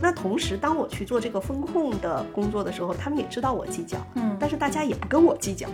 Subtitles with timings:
[0.00, 5.66] 那同时，当我去做这个风控的工作的时候，他们也知道我计较，嗯但是大家也不跟我计较，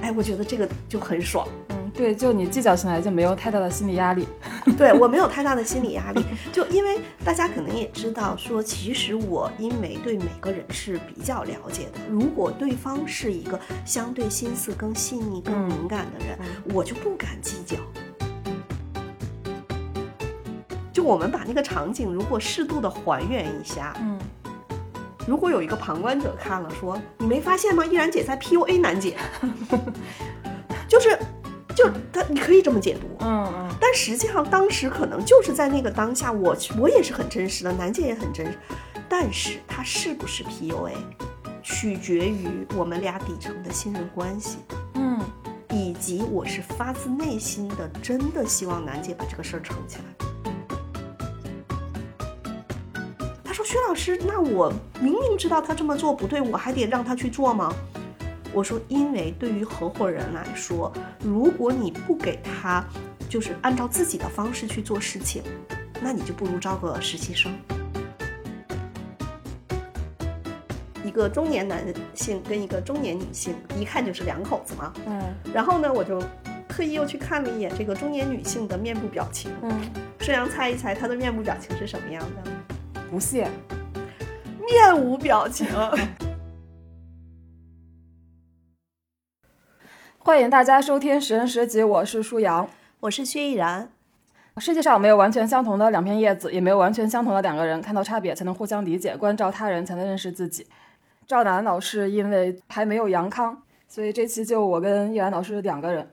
[0.00, 1.46] 哎，我觉得这个就很爽。
[1.70, 4.26] 嗯，对，就你计较起来就没有太大的心理压力。
[4.78, 16.38] 对我没有太大的心理压力，就因为大家可能也知道说，其实我因为对每个人是比较了解的，如果对方是一个相对心思更细腻、更敏感的人，
[16.72, 17.76] 我就不敢计较。
[21.04, 24.18] 我们把那个场景如果适度的还原一下，嗯，
[25.26, 27.84] 如果有一个旁观者看了说，你没发现吗？
[27.84, 29.16] 依然姐在 PUA 楠姐，
[30.88, 31.18] 就是，
[31.76, 33.68] 就他你可以这么解读，嗯嗯。
[33.78, 38.58] 但实际上，当时可能就是在那个当下，我我也是很真实的，楠姐也很真实，
[39.08, 40.92] 但是它是不是 PUA，
[41.62, 44.58] 取决于我们俩底层的信任关系，
[44.94, 45.20] 嗯。
[45.70, 50.52] 以及我是发自内心的真的希望楠姐把这个事儿撑起来。
[53.64, 54.70] 说：“薛老师，那我
[55.00, 57.74] 明明知道他这么做不对，我还得让他去做吗？”
[58.52, 62.84] 我说：“因为对于合伙人来说，如果你不给他，
[63.28, 65.42] 就是按照自己的方式去做事情，
[66.00, 67.52] 那你就不如招个实习生。”
[71.02, 71.84] 一个中年男
[72.14, 74.92] 性跟一个中年女性，一看就是两口子嘛。
[75.06, 75.22] 嗯
[75.52, 76.22] 然后呢，我就
[76.68, 79.72] 特意又去看了一眼这个中年女性的面部表情，嗯，
[80.18, 82.42] 顺阳猜一猜她的面部表情是什么样的？
[83.14, 83.48] 不屑。
[84.66, 85.64] 面无表情。
[90.18, 92.68] 欢迎大家收听《十人十集》，我是舒阳。
[92.98, 93.88] 我是薛逸然，
[94.56, 97.80] 世界上没有完全相同的两片叶子，也没有完全相同的两个人。
[97.80, 100.66] 看到差别，才能互相理解；关照他人，才能认识自己。
[101.24, 106.10] 赵楠老师因为还没有阳康，所以这期就我跟易然老师两个人。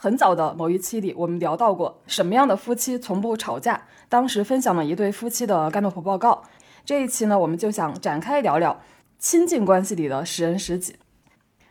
[0.00, 6.44] 很早的某一期里，我们聊到过什么样的夫妻从不吵架，当时分享了一对夫妻的甘诺普报告。
[6.84, 8.80] 这一期呢，我们就想展开聊聊
[9.18, 10.94] 亲近关系里的十人十己。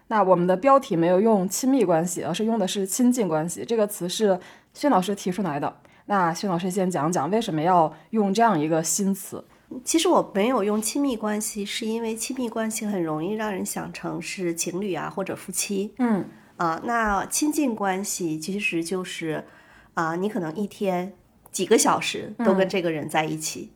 [0.09, 3.63] 那我们的标题没有用亲密关系，而是用的是亲近关系。
[3.63, 4.38] 这个词是
[4.73, 5.77] 薛老师提出来的。
[6.07, 9.44] 那薛老师先讲讲为什么要用这样一个新词？
[9.85, 16.25] 其实我没有用亲密关系，是因为亲密关系很容易让人想成是情侣啊或者夫妻嗯
[16.57, 16.81] 啊。
[16.84, 19.45] 那亲近关系其实就是
[19.94, 21.13] 啊，你可能一天
[21.51, 23.72] 几个小时都跟这个人在一起、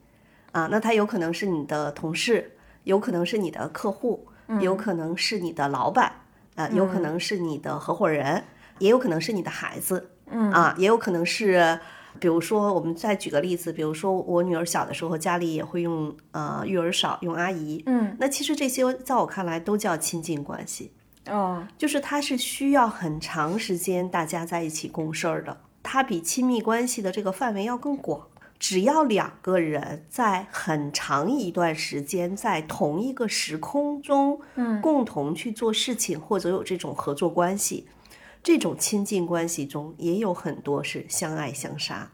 [0.51, 2.51] 啊，那他有可能是你的同事，
[2.83, 4.27] 有可能是你的客户，
[4.59, 6.11] 有可能是你的老板
[6.55, 8.43] 啊，有可能是你的合伙人，
[8.79, 11.79] 也有可能是你的孩子，嗯啊，也有可能是。
[12.19, 17.81] 比如说，我们再举个例子，比如说我女儿小的时候，家里也会用呃育儿嫂，用阿姨。
[17.85, 20.91] 嗯，那其实这些在我看来都叫亲近关系，
[21.27, 28.27] 哦就是它是需要很长时间大家在一起共事儿的，它比亲密关系的这个范围要更广。
[28.57, 37.87] 只要两个人在很长一段时间在同一个时空中，嗯，共同去做事情，或者有这种合作关系，
[38.43, 42.11] 这种亲近关系中也有很多是相爱相杀。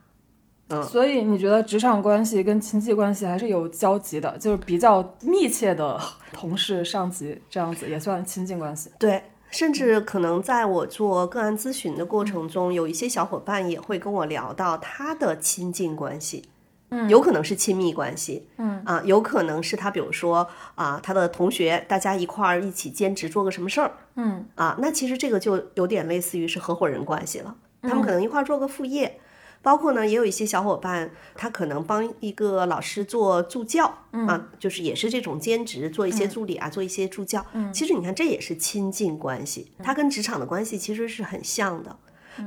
[0.83, 5.97] 所以你觉得职场关系跟亲戚关系还是有交集的，就是比较密切的
[6.33, 8.91] 同事、上级这样子也算亲近关系。
[8.99, 16.49] 对，甚至可能在我做个案咨询的过程中，有一些小伙伴也会跟我聊到他的亲近关系，
[16.89, 18.81] 嗯，有可能是亲密关系，嗯。
[18.83, 20.45] 啊，有可能是他比如说
[20.75, 24.45] 啊，他的同学大家一块儿一起兼职做个什么事儿，嗯。
[24.55, 29.21] 啊，那其实这个就有点类似于是合伙人关系了，他们可能一块儿做个副业。
[29.67, 37.45] 包括呢，也有一些小伙伴，他可能帮一个老师做助教、啊，就是也是这种兼职，做一些助理啊，做一些助教。
[37.73, 41.93] 其实你看，这也是亲近关系，它跟职场的关系其实是很像的。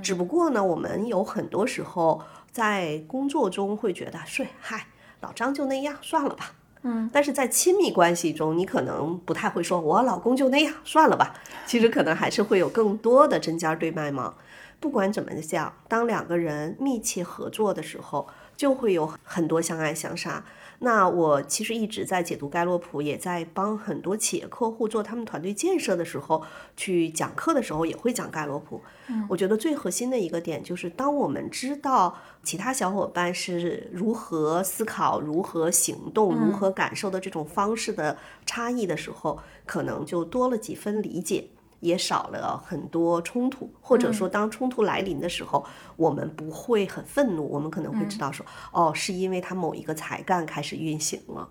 [0.03, 4.87] 只不过呢，我们有很多时候在工作中会觉得，睡嗨，
[5.21, 6.55] 老张就那样，算了吧。
[6.85, 11.35] 嗯，但是在亲密关系中，你可能不太会说，我老公就那样，算了吧。
[11.67, 14.35] 其实可能还是会有更多的针尖对麦芒。
[14.81, 18.27] 不管怎么讲，当两个人密切合作的时候，
[18.57, 20.43] 就会有很多相爱相杀。
[20.83, 26.43] 那我其实一直在解读盖洛普，也在帮很多企业客户做他们团队建设的时候，
[26.75, 28.81] 去讲课的时候也会讲盖洛普。
[29.29, 38.17] 我觉得最核心的一个点就是，当我们知道其他小伙伴是如何思考、如何行动、如何感受的这种方式的
[38.47, 41.49] 差异的时候，可能就多了几分理解。
[41.81, 45.65] 也少了很多冲突，或者说当冲突来临的时候，
[45.97, 51.49] 我们不会很愤怒，我们可能会知道说，哦，是因为他某一个才干开始运行了。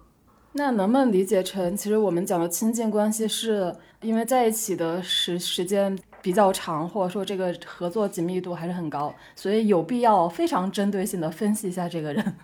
[0.53, 12.35] 那能不能理解成，其实我们讲的亲近关系，是因为在一起的时时间比较长，或者说这个合作紧密度还是很高，所以有必要非常针对性的分析一下这个人，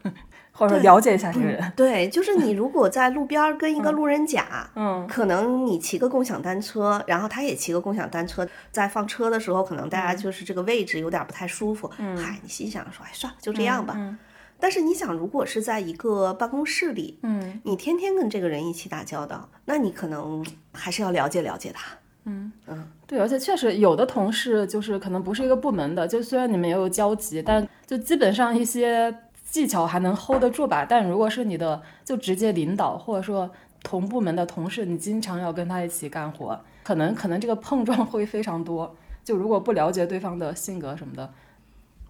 [0.56, 1.72] 或者说了解一下这个人。
[1.76, 11.92] 对，就是你如果在路边儿跟一个路人甲，嗯，可能你骑个共享单车，然后他也骑个共享单车，在放车的时候，可能大家就是这个位置有点不太舒服。
[11.98, 13.94] 嗯，嗨，你心想说，哎，算了，就这样吧。
[13.98, 14.18] 嗯
[14.58, 21.94] 但是你想，如果是在一个办公室里，嗯你天天跟这个人一起打交道，那你可能还是要了解了解他。
[22.24, 29.14] 嗯嗯对，而且确实有的同事就是可能不是一个部门的，就虽然你们也有交集，但就基本上一些
[29.56, 30.86] 技巧还能 hold 得住吧。
[30.86, 33.50] 但如果是你的就直接领导或者说
[33.84, 38.94] 同部门的同事，你经常要跟他一起干活，可能可能这个碰撞会非常多。
[39.24, 41.34] 就如果不了解对方的性格什么的，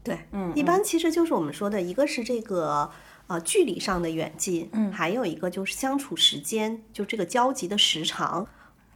[0.02, 2.90] 对，嗯，一般其实就是我们说的一个是这个
[3.28, 8.48] 呃距离上的远近，嗯，还有一个就是相处时间，就这个交集的时长。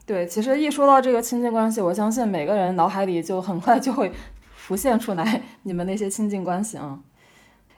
[0.08, 4.12] 对，其实一说到这个亲近关系，我相信每个人脑海里就很快就会
[4.56, 7.00] 浮现出来你们那些亲近关系啊。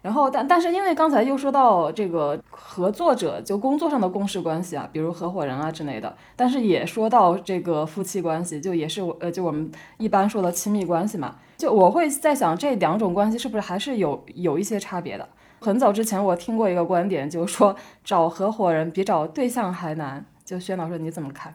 [0.02, 11.36] 然后，但但是因为刚才又说到这个合作者，就工作上的共事关系啊，比如合伙人啊之类的，但是也说到这个夫妻关系，就也是我呃，就我们一般说的亲密关系嘛。
[11.58, 15.30] 就我会在想，这两种关系是不是还是有有一些差别的？
[15.60, 20.26] 很早之前我听过一个观点，就是说找合伙人比找对象还难。
[20.44, 21.54] 就薛老师你怎么看？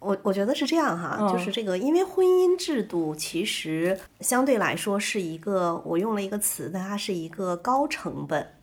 [0.00, 8.54] 我我觉得是这样哈，嗯就是这个，因为婚姻制度其实相对来说是一个，我用了一个词，它是一个高成本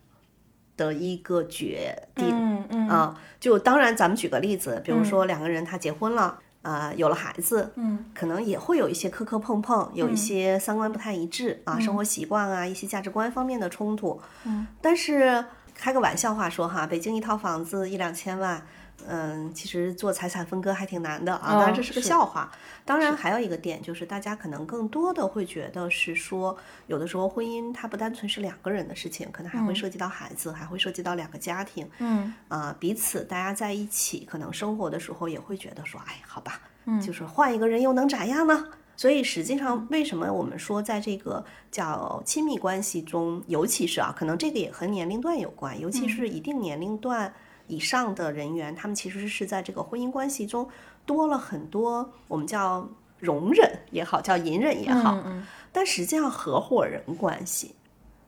[0.76, 2.28] 的一个决定。
[2.32, 2.90] 嗯嗯。
[2.90, 15.46] 啊，就当然，咱们举个例子，比如说两个人他结婚了，啊、有了孩子，嗯，可能也会有一些磕磕碰碰，有一些三观不太一致啊，生活习惯啊，一些价值观方面的冲突，嗯，但是
[15.76, 18.66] 开个玩笑话说哈，北京一套房子一两千万。
[19.06, 22.52] 嗯，其实做财产分割还挺难的啊，当然这是个笑话。
[22.84, 26.58] 当然还有一个点就是，大家可能更多的会觉得是说，
[26.88, 31.88] 有的时候婚姻它不单纯是两个人的事情，可能还会涉及到孩子，还会涉及到两个家庭。
[32.00, 32.34] 嗯。
[32.48, 37.00] 啊、彼此大家在一起，可能生活的时候也会觉得说，哎，好吧，嗯。
[37.00, 38.68] 就是换一个人又能咋样呢？
[38.96, 47.32] 所以实际上，为什么我们说在这个叫亲密关系中，尤其是啊，可能这个也和年龄段有关，尤其是一定年龄段
[47.68, 50.68] 以上的人员，他们其实是在这个婚姻关系中
[51.06, 55.24] 多了很多我们叫容忍也好，叫隐忍也好，
[55.72, 57.76] 但实际上合伙人关系，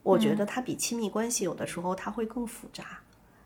[0.03, 2.85] 我觉得它比亲密关系有的时候它会更复杂。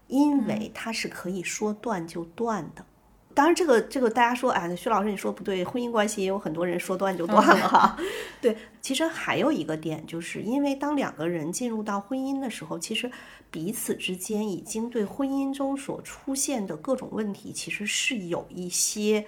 [0.08, 2.86] 因为它是可以说断就断的。
[3.34, 7.98] 当然，这个这个大家说，哎，徐老师你说不对，婚姻关系也有很多人说断就断了哈。
[8.40, 13.10] 对，其实还有一个点，就是因为当两个人进入到婚姻的时候，其实
[13.54, 19.24] 彼此之间已经对婚姻中所出现的各种问题，其实是有一些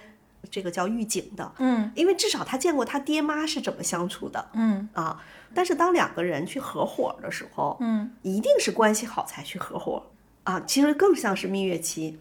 [0.50, 1.52] 这个叫预警的。
[1.58, 5.22] 嗯因为至少他见过他爹妈是怎么相处的嗯啊。
[5.54, 10.02] 但是当两个人去合伙的时候，嗯一定是关系好才去合伙
[10.42, 12.18] 啊，其实更像是蜜月期，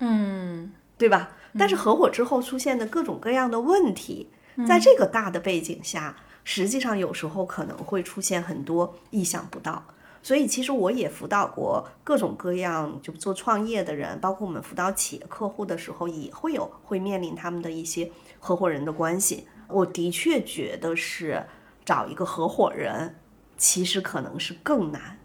[0.00, 1.36] 嗯对吧？
[1.56, 4.28] 但是合伙之后出现的各种各样的问题，
[4.66, 9.84] 在这个大的背景下，实际上有时候可能会出现很多意想不到。
[10.24, 19.46] 所以其实我也辅导过各种各样就做创业的人，包括我们辅导企业客户的时候，也会有会面临他们的一些合伙人的关系。
[19.68, 21.44] 我的确觉得是
[21.84, 23.16] 找一个合伙人，
[23.58, 25.18] 其实可能是更难。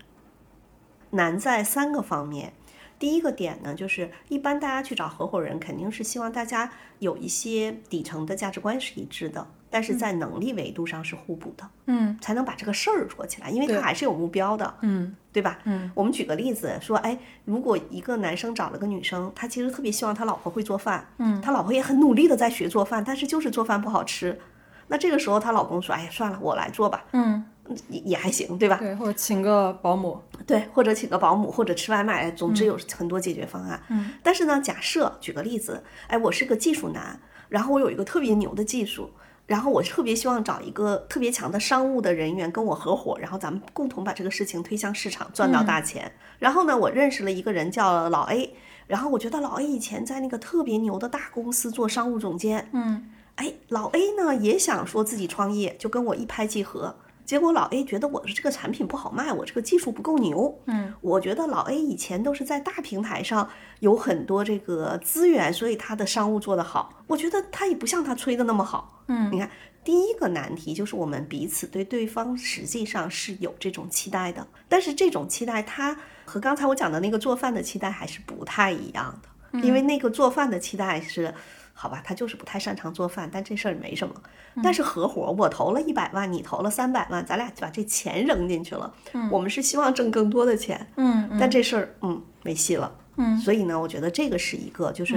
[1.12, 2.52] 难在三个方面。
[3.00, 12.18] 第一个点呢，就是一般大家去找合伙人，肯定是希望大家有一些底层的价值观是一致的，但是在能力维度上是互补的，嗯。
[12.22, 15.60] 才能把这个事儿做起来，因为他还是有目标的，嗯对吧？
[15.64, 24.40] 嗯，我们举个例子说，哎，如果一个男生找了个女生，他其实特别希望他老婆会做饭，嗯，他老婆也很努力的在学做饭，但是就是做饭不好吃，
[24.88, 27.46] 那这个时候他老公说，哎呀，算了，我来做吧，嗯，
[27.90, 28.78] 也也还行，对吧？
[28.78, 33.82] 对，或者请个保姆，对，或者请个保姆，或者吃外卖，总之有很多解决方案。
[33.90, 39.12] 嗯，但是呢，假设举个例子，哎，我是个技术男，然后我有一个特别牛的技术，
[39.50, 46.12] 然后我特别希望找一个特别强的商务的人员跟我合伙，然后咱们共同把这个事情推向市场，赚到大钱。
[46.38, 48.54] 然后呢，我认识了一个人叫老 A，
[48.86, 56.96] 然后我觉得老 A 以前在那个特别牛的大公司做商务总监，嗯哎，老 A 呢也想说自己创业，就跟我一拍即合。
[57.30, 60.60] 结果老 A 觉得我的这个产品不好卖，我这个技术不够牛。
[60.66, 63.48] 嗯，我觉得老 A 以前都是在大平台上
[63.82, 67.04] 有很多这个资源，所以他的商务做得好。
[67.06, 69.04] 我觉得他也不像他吹的那么好。
[69.10, 69.48] 嗯，你看，
[69.84, 75.96] 第一个难题就是我们彼此对对方实际上是有这种期待的，但是这种期待它
[76.26, 81.32] 和刚才我讲的那个做饭的期待还是不太一样的，因为那个做饭的期待是。
[81.82, 84.14] 好吧，他就是不太擅长做饭，但这事儿没什么。
[84.62, 88.94] 但是合伙，我投了一百万，你投了三百万，咱俩就把这钱扔进去了。
[89.14, 90.86] 嗯，我们是希望挣更多的钱。
[90.98, 92.94] 嗯，但这事儿，嗯，没戏了。
[93.16, 95.16] 嗯，所以呢，我觉得这个是一个，就是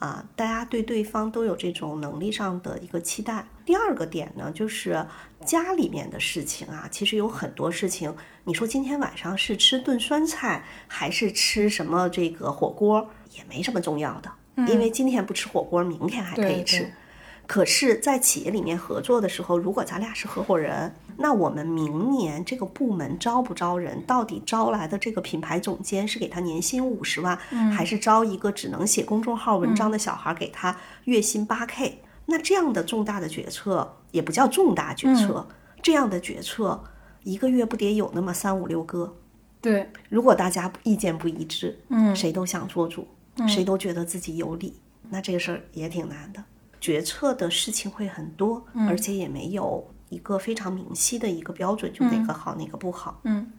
[0.00, 3.46] 啊，大家对对方都有这种能力上的一个期待。
[3.64, 5.06] 第二个点呢，就是
[5.44, 8.12] 家里面的事情啊，其实有很多事情，
[8.42, 14.32] 你说今天晚上是吃炖酸菜，还是吃什么这个火锅，也没什么重要的。
[14.66, 16.90] 因为今天不吃火锅，明天还可以吃。
[17.46, 24.00] 可是，在企业里面合作的时候，如果咱俩是合伙人，那我们明年这个部门招不招人？
[24.06, 27.36] 到底招来的这个品牌总监是给他年薪五十万，
[27.72, 30.76] 还是招一个只能写公众号文章的小孩给他
[31.06, 32.00] 月薪八 K？
[32.26, 35.48] 那这样的重大的决策也不叫重大决策，
[35.82, 36.84] 这样的决策
[37.24, 39.16] 一个月不得有那么三五六个？
[39.60, 43.08] 对，如果大家意见不一致，嗯，谁都想做主。
[43.48, 46.42] 谁都觉得自己有理，那这个事儿也挺难的。
[46.80, 53.20] 决策的事情会很多，而且也没有一个非常明晰的一个标准，就哪个好哪个不好。
[53.24, 53.52] 嗯。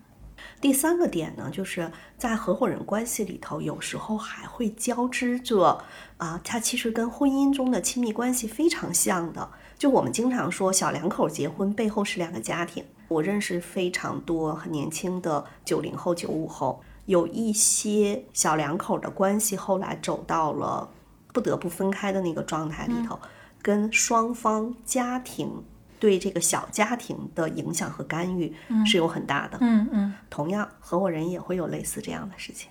[0.60, 5.84] 第三个点呢，就是在合伙人关系里头，有时候还会交织着
[6.18, 9.48] 啊，它其实跟婚姻中的亲密关系非常像的。
[9.78, 12.84] 就我们经常说，小两口结婚背后是两个家庭。
[13.08, 16.82] 我认识非常多很年轻的九零后、九五后。
[17.12, 20.90] 有一些小两口的关系，后来走到了
[21.34, 23.20] 不得不分开的那个状态里头，
[23.62, 25.62] 跟双方家庭
[26.00, 29.58] 对这个小家庭的影响和干预是有很大的。
[29.60, 30.14] 嗯嗯。
[30.30, 32.70] 同样，合伙人也会有类似这样的事情，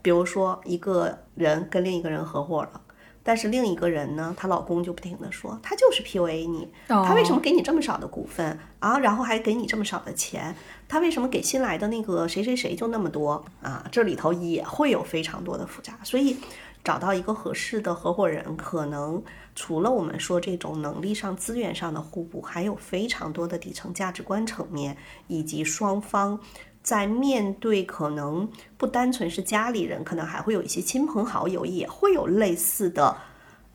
[0.00, 2.80] 比如说一个人跟另一个人合伙了。
[3.26, 8.96] 但是另一个人呢，她老公就不停的说，他就是 PUA 你，他为什么给你这么少的股份啊？
[9.00, 10.54] 然后还给你这么少的钱，
[10.86, 13.84] 他为什么给新来的那个谁谁谁就那么多啊？
[13.90, 16.36] 这里头也会有非常多的复杂，所以
[16.84, 19.20] 找到一个合适的合伙人，可能
[19.56, 26.38] 除了我们说这种能力上、资源上的互补，还有非常多的底层价值观层面以及双方。
[26.86, 33.16] 在面对可能不单纯是家里人，可能还会有一些亲朋好友，也会有类似的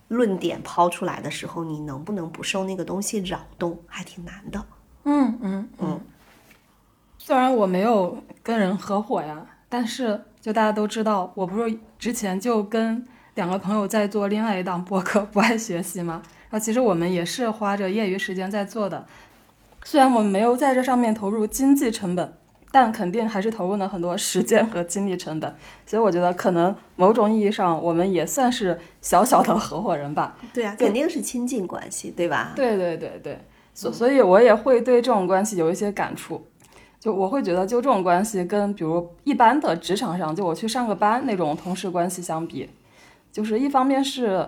[0.07, 4.63] 论点抛出来的时候，你能不能不受那个东西扰动，还挺难的。
[5.03, 5.99] 嗯嗯嗯。
[7.17, 16.21] 虽然我没有跟人合伙呀，但是就大家都知道，我不是之前就跟两个朋友在做另外一档播客《不爱学习》吗？
[16.49, 19.05] 然后其实我们也是花着业余时间在做的，
[19.83, 22.37] 虽然我们没有在这上面投入经济成本。
[22.71, 25.53] 但肯定还是投入了很多时间和精力成本，
[25.85, 30.37] 所以我觉得可能某种意义上我们也算是小小的合伙人吧。
[30.53, 32.53] 对啊，肯定是亲近关系，对吧？
[32.55, 33.37] 对对对对，
[33.73, 36.47] 所所以，我也会对这种关系有一些感触。
[36.99, 42.69] 就我会觉得，就这种关系跟比如一般的职场上，就我去上个班那种同事关系相比，
[43.31, 44.47] 就是一方面是，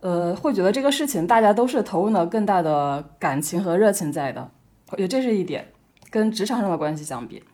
[0.00, 4.50] 呃，会觉得这个事情大家都是投入了更大的感情和热情在的，
[4.96, 5.68] 也这是一点，
[6.08, 7.44] 跟职场上的关系相比。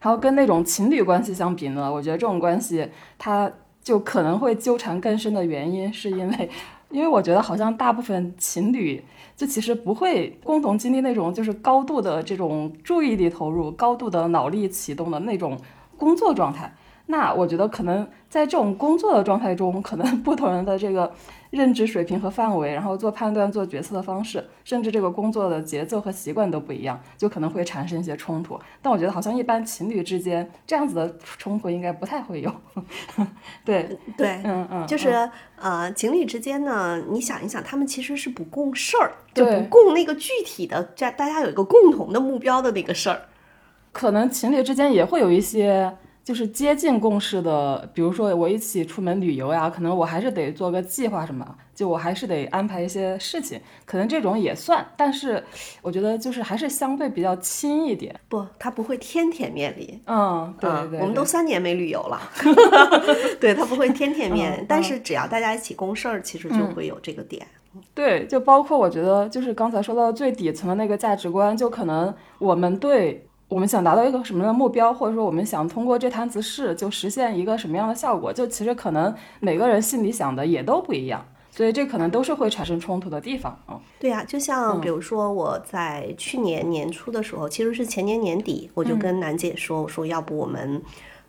[0.00, 2.88] 然后跟那种情侣关系相比呢，我觉得这种关系
[3.18, 3.50] 它
[3.82, 6.50] 就可能会纠缠更深的原因，是因为，
[6.90, 9.02] 因为我觉得好像大部分情侣
[9.36, 15.58] 就其实不会共同经历那种就是高度的这种注意力投入、高度的脑力启动的那种
[15.96, 16.72] 工作状态。
[17.06, 21.12] 那我觉得可能在这种工作的状态中，可能不同人的这个。
[21.50, 28.58] 认知水平和范围，然后做判断、做决策的方式，甚至这个工作的节奏和习惯都不一样，就可能会产生一些冲突。
[28.80, 32.54] 但我觉得好像一般情侣之间这样子的冲突应该不太会有。
[33.64, 43.22] 对对，嗯嗯，就是呃，情侣之间呢，你想一想，他们其实是不共事儿，就不共那个具体的，这大家有一个共同的目标的那个事儿。
[43.92, 45.96] 可能情侣之间也会有一些。
[46.30, 51.44] 就是接近共识的，比如说我一起出门旅游呀，可能我还是得做个计划什么，
[51.74, 54.86] 就我还是得安排一些事情，可能这种也算。
[54.96, 55.42] 但是
[55.82, 58.14] 我觉得就是还是相对比较亲一点。
[58.28, 60.00] 不，他不会天天面临。
[60.06, 61.00] 嗯，对对。
[61.00, 62.20] 我们都三年没旅游了。
[63.40, 67.44] 对他不会天天面，但是只要大家一起共事儿，其实就会有这个点。
[67.92, 73.26] 对，就包括我觉得就是刚才说到最底层的那个价值观，就可能我们对。
[73.50, 83.80] 我们想达到一个什么样的目标，或者说我们想通过这摊子事就实现一个什么样的效果，就其实可能每个人心里想的也都不一样，所以这可能都是会产生冲突的地方啊。
[83.98, 90.80] 对呀，就像比如说我在去年年初的时候，其实是前年年底，我就跟楠姐说，我说要不我们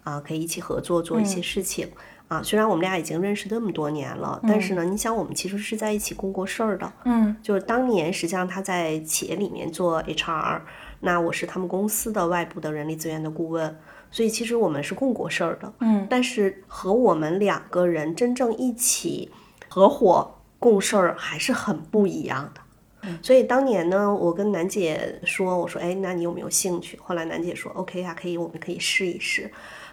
[0.04, 1.90] 啊可以一起合作做一些事情
[2.28, 2.44] 啊。
[2.44, 6.94] 虽然我们俩已经认识这么多年了，但是呢，你想我们其实是在一起共过事儿的。
[7.06, 10.62] 嗯，就是当年实际上他在企业里面做 HR。
[11.02, 13.78] 那我是他们公司的外部的人力资源的顾问，
[14.10, 15.74] 所以其实我们是共过事儿的。
[15.80, 19.30] 嗯，但是和我们两个人真正一起
[19.68, 22.62] 合伙共事儿还是很不一样的。
[23.24, 27.00] 所以当年呢，我跟楠姐说，我说，哎，那你有没有兴趣？
[27.02, 29.50] 后来楠姐说，OK 啊，可以，我们可以试一试。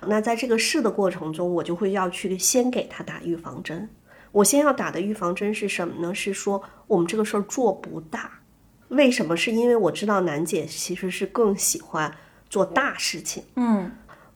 [0.07, 3.89] 那在这个试的过程中，我就会要去先给他打预防针。
[4.31, 6.15] 我先要打的预防针是什么呢？
[6.15, 8.38] 是说我们这个事儿做不大。
[8.89, 9.37] 为什么？
[9.37, 12.15] 是因为我知道楠姐其实是更喜欢
[12.49, 13.45] 做大事情。
[13.57, 13.91] 嗯。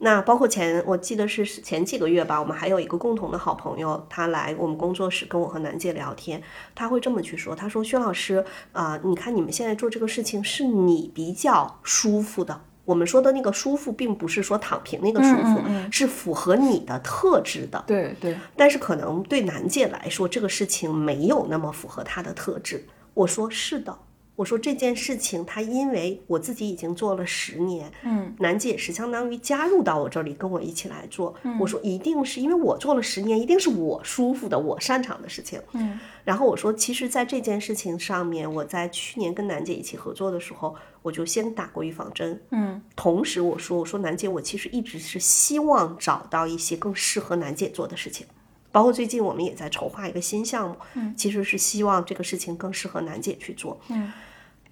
[0.05, 6.43] 那包括前，我记得是前几个月吧，我们还有一个共同的好朋友，他来我们工作室跟我和楠姐聊天，
[6.75, 17.85] 他会这么去说，他说：“薛老师啊，你看你们现在做这个事情是你比较舒服的，我们说的那个舒服，并不是说躺平那个舒服，是符合你的特质的。
[17.87, 18.37] 对对。
[18.57, 22.85] 但是可能对楠姐来说，这个事情没有那么符合她的特质。
[23.15, 23.97] 我说是的。”
[24.35, 31.35] 我说这件事情，他因为我自己已经做了十年，嗯，楠姐是相当于加入到我这里跟我一起来做。
[31.61, 35.61] 我说一定是因为我做了十年，一定是我舒服的，我擅长的事情。
[35.73, 42.41] 嗯，然后我说，其实，在这件事情上面，我在去年跟楠姐一起合作的时候，我就先打过预防针。
[42.51, 48.27] 嗯，同时我说，我说楠姐，我其实一直是希望找到一些更适合楠姐做的事情，
[48.73, 53.79] 包括最近我们也在筹划一个新项目，嗯，其实是希望这个事情更适合楠姐去做。
[53.89, 54.11] 嗯。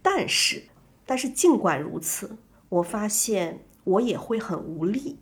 [0.02, 0.64] 但是，
[1.04, 2.37] 但是尽管如此，
[2.69, 5.19] 我发现我也会很无力。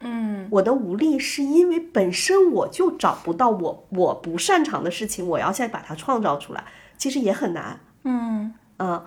[0.00, 6.64] 嗯，我的无力是因为本身我就找不到我我不擅长的事情，我要再把它创造出来，
[6.96, 7.80] 其实也很难。
[8.04, 9.04] 嗯嗯，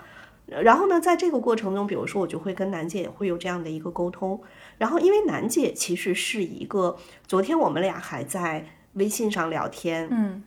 [0.48, 4.42] 然后呢，在这个过程中，比如说我就会跟楠姐也会有这样的一个沟通，
[4.78, 10.08] 然后因为楠姐其实是一个，昨天我们俩还在微信上聊天。
[10.12, 10.44] 嗯，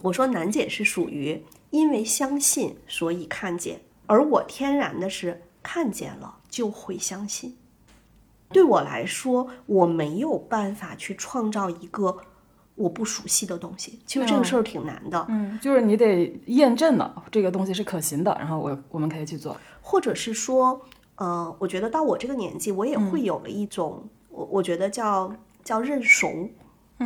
[0.00, 1.44] 我说楠姐是属于。
[1.72, 7.56] 因为相信，所以看见，而我天然的是看见了就会相信。
[8.50, 12.18] 对我来说，我没有办法去创造一个
[12.74, 13.98] 我不熟悉的东西。
[14.04, 15.26] 其实这个事儿挺难的。
[15.30, 19.56] 嗯，就是你得验证了这个东西是可行的，然后我我们可以去做。
[19.80, 20.78] 或者是说，
[21.16, 26.50] 呃，我觉得到我这个年纪，我也会有了一种，我我觉得叫叫认怂。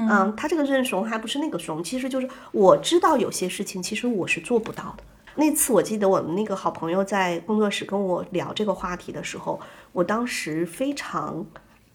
[0.08, 5.04] 嗯，他这个认怂还不是那个怂，其实就是我知道有些事情其实我是做不到的。
[5.34, 9.60] 那次我记得我们那个好朋友在工作室跟我聊这个话题的时候，
[9.92, 11.44] 我当时非常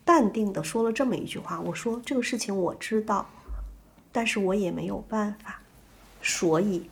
[0.05, 3.27] 淡定的说了这么一句话：“我说这个事情我知道，
[4.11, 5.59] 但是我也没有办法。
[6.21, 6.87] 所以，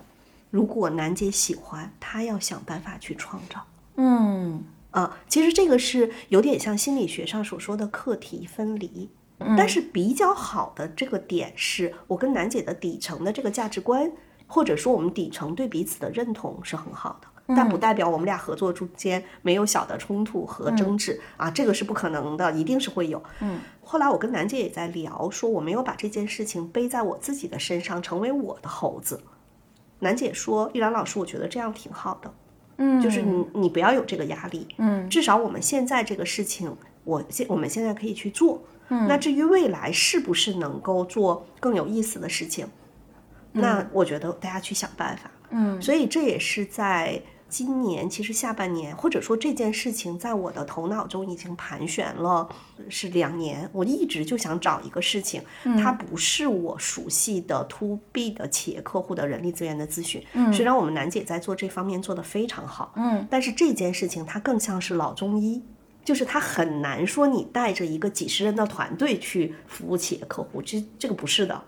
[0.49, 3.63] 如果楠姐喜欢，她要想办法去创造。”
[3.97, 9.09] 嗯，啊，其实这个是有点像心理学上所说的课题分离。
[9.57, 14.11] 但是比较好的这个点是我跟楠姐的底层的这个价值观，
[14.47, 23.23] 或者说我们底层对彼此的认同是很好的，但不代表我们俩合作中间没有小的冲突和争执啊，这个是不可能的，一定是会有。
[23.39, 29.21] 嗯，后来我跟楠姐也在聊，说我没有把这件事情背在我自己的身上，成为我的猴子。
[29.99, 32.33] 楠姐说：“玉兰老师，我觉得这样挺好的，
[32.77, 42.67] 嗯，就是你你不要有这个压力，嗯，至少我们现在这个事情，我现我们现在可以去做。”嗯，那至于未来是不是能够做更有意思的事情，
[43.51, 45.31] 那我觉得大家去想办法。
[45.51, 52.47] 嗯，所以这也是在今年，其实下半年，或者说这件事情在我的头脑中已经盘旋了
[52.89, 53.67] 是两年。
[53.73, 60.23] 我一直就想找一个事情，它不是我熟悉的 to B 的企业客户的人力资源的咨询。
[60.33, 62.93] 嗯，虽然我们楠姐在做这方面做得非常好。
[62.95, 65.63] 嗯，但是这件事情它更像是老中医。
[66.09, 71.61] 就是他很难说你带着一个几十人的团队去服务企业客户，这这个不是的。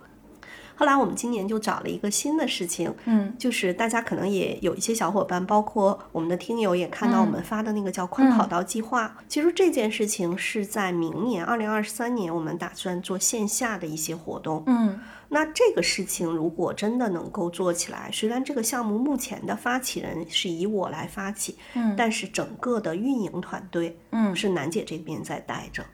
[0.74, 9.16] 后来我们今年就找了一个新的事情，嗯，就是大家可能也有一些小伙伴，包括我们的听友也看到我们发的那个叫宽跑道计划。
[9.28, 15.00] 其实这件事情是在明年二零二三年，我们打算做线下的一些活动，嗯。
[15.34, 25.86] 那这个事情如果真的能够做起来，虽然这个项目目前的发起人是以我来发起，嗯，但是整个的运营团队，嗯，是楠姐这边在带着。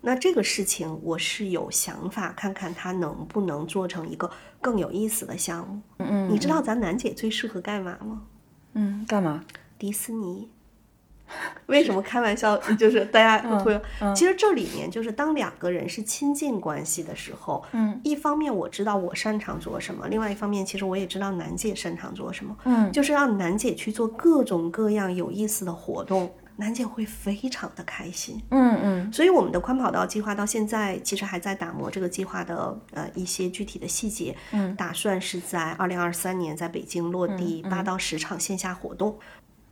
[0.00, 4.30] 那这个事情我是有想法，看看它能不能做成一个
[4.60, 5.80] 更有意思的项目。
[5.98, 8.22] 嗯，你知道咱楠姐最适合干嘛吗？
[8.74, 9.44] 嗯，干嘛？
[9.76, 10.48] 迪士尼。
[11.66, 12.56] 为什么开玩笑？
[12.78, 13.80] 就是大家会，
[14.14, 39.18] 其实这里面就是当两个人是亲近关系的时候，嗯，一方面我知道我擅长做什么，另外一方面其实我也知道楠姐擅长做什么，嗯，就是让楠姐去做各种各样有意思的活动，楠姐会非常的开心，嗯嗯，所以我们的宽跑道计划到现在其实还在打磨这个计划的呃一些具体的细节，嗯，打算是在二零二三年在北京落地八到十场线下活动，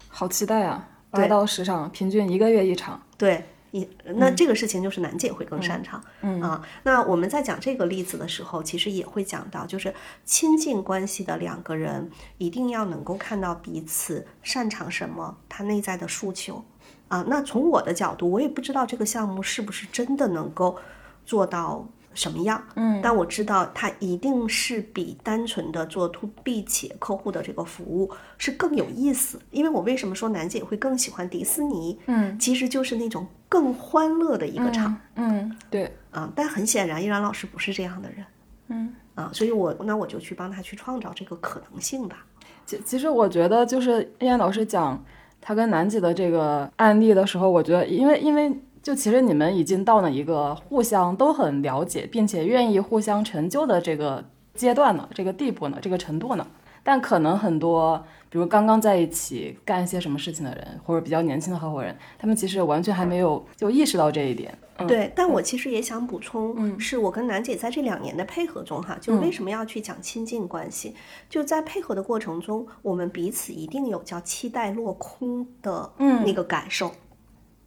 [0.09, 0.88] 好期待啊！
[1.12, 3.01] 八到十场，平均一个月一场。
[3.16, 6.66] 对，一那这个事情就是楠姐会更擅长，嗯啊。
[6.83, 9.94] 那我们在讲这个例子的时候，其实也会讲到，就是
[10.25, 16.64] 亲近关系的两个人一定要能够看到彼此擅长什么，他内在的诉求
[17.07, 17.25] 啊。
[17.29, 20.77] 那从我的角度，我也不知道这个项目是不是真的能够
[21.25, 21.87] 做到。
[22.14, 22.62] 什么样？
[22.77, 29.40] 嗯，但我知道它一定是比单纯的做 to B 企业客户的这个服务是更有意思。
[29.51, 31.98] 因为我为什么说楠姐会更喜欢迪士尼？
[32.07, 34.96] 嗯，其实就是那种更欢乐的一个场。
[35.16, 38.25] 嗯，对，啊，但很显然依然老师不是这样的人。
[38.68, 42.25] 嗯，啊，所以我那我就去帮他去创造这个可能性吧。
[42.66, 45.03] 其其实我觉得就是依然老师讲
[45.40, 48.53] 他跟楠姐的这个案例的时候，我觉得因为因为。
[48.83, 56.47] 就其实你们已经到了一个互相都很了解，并且愿意互相成就的这个阶段呢，这个地步呢，这个程度呢。
[56.85, 64.53] 但可能很多，比如刚刚在一起干一些什么事情的人，或者比较年轻的合伙人，他们其实完全还没有就意识到这一点。
[64.88, 70.97] 对，但我其实也想补充，嗯是我跟楠姐在这两年的配合中，哈，就为什么要去讲亲近关系？
[71.31, 76.90] 就在配合的过程中，我们彼此一定有叫期待落空的那个感受，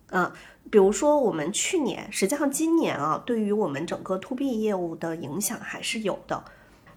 [0.10, 0.30] 嗯。
[0.72, 6.44] 比如说，我们去年，实际上今年啊，对于我们整个 to B 业务的影响还是有的。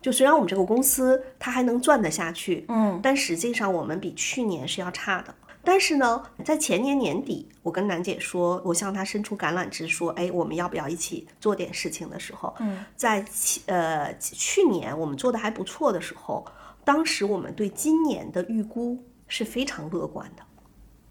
[0.01, 5.35] 就虽然我们这个公司它还能赚得下去，嗯，但实际上我们比去年是要差的。
[5.65, 13.23] 但是呢，在前年年底，我跟楠姐说，我向她伸出橄榄枝，说，哎，我们要不要一起做点事情的时候，嗯，在
[13.67, 16.47] 呃去年我们做的还不错的时候，
[16.85, 20.43] 当时我们对今年的预估是非常乐观的，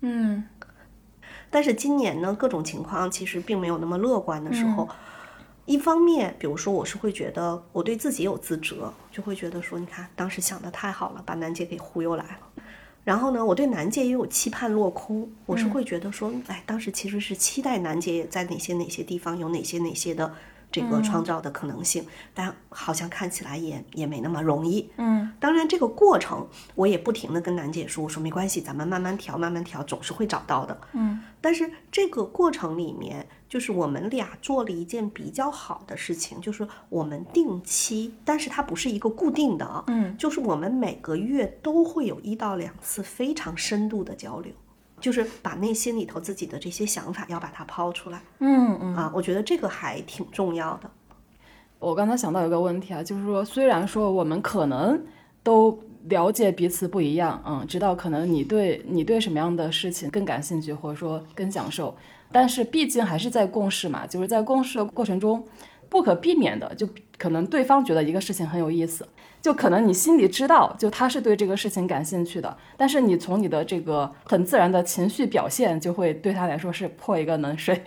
[0.01, 0.43] 嗯。
[1.49, 4.87] 但是今年呢，各种情况其实并没有那么乐观的时候。
[5.65, 12.63] 一方面，比如说我是会觉得我对自己有自责，就会觉得说，你看当时想的太好了，把楠姐给忽悠来了。
[13.03, 20.33] 然后呢，我对楠姐也有期盼落空，我是会觉得说，哎，当时其实是期待楠姐在哪些哪些地方有哪些哪些的。
[20.71, 24.89] 这个创造的可能性，但好像看起来也也没那么容易。
[24.97, 30.79] 嗯，当然这个过程我也不停的跟楠姐说，我说没关系，咱们慢慢调，慢慢调，总是会找到的。
[30.93, 44.53] 嗯，但是这个过程里面，就是我们俩做了一件比较好的事情，就是我们定期，但是它不是一个固定的啊，嗯，就是我们每个月都会有一到两次非常深度的交流。
[44.99, 50.89] 就是把内心里头自己的这些想法要把它抛出来，嗯嗯啊，我觉得这个还挺重要的。
[51.79, 54.99] 我刚才想到一个问题啊，就是说，虽然说我们可能
[55.43, 61.95] 都了解彼此不一样，嗯，知道可能你对你对什么样的事情更感兴趣，或者说更享受，
[62.31, 65.45] 但是毕竟还是在共事嘛，就是在共事的过程中，
[65.89, 69.07] 不可避免的，就可能对方觉得一个事情很有意思。
[69.39, 77.81] 就可能你心里知道，就他是对这个事情感兴趣的，但是你从你的这个很自然的情绪表现，就会对他来说是泼一个冷水。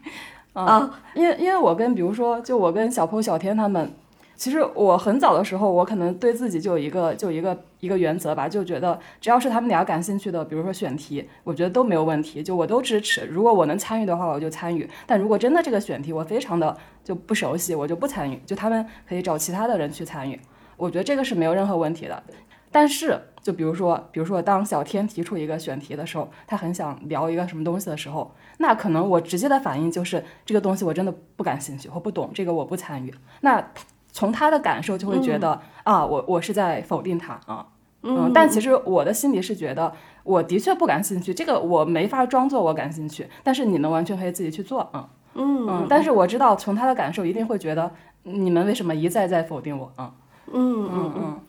[0.52, 3.90] 啊，因为因为我跟比如说，就我跟小坡、小天他们，
[4.36, 13.22] 其实我很早的时候，我可能对自己就有一个就一个一个原则吧，就觉得只要是他们俩感兴趣的，比如说选题，我觉得都没有问题，就我都支持。
[13.22, 18.38] 如果我能参与的话，我就参与；但如果真的这个选题我非常的就不熟悉，我就不参与。
[18.44, 20.38] 就他们可以找其他的人去参与。
[20.76, 22.22] 我觉得这个是没有任何问题的，
[22.70, 33.14] 但是就比如说，比如说当小天提出一个选题的时候，他很想聊一个什么东西的时候，那可能我直接的反应就是这个东西我真的不感兴趣或不懂，这个我不参与。
[33.40, 33.72] 那
[34.16, 37.66] 从他的感受就会觉得啊，我我是在否定他啊，
[38.02, 39.92] 嗯，但其实我的心里是觉得
[40.24, 47.90] 我的确不感兴趣，这个我没法装作我感兴趣，但是你们完全可以自己去做啊，嗯嗯，但是我知道从他的感受一定会觉得
[48.22, 50.10] 你们为什么一再在否定我啊。
[50.50, 51.40] 嗯嗯嗯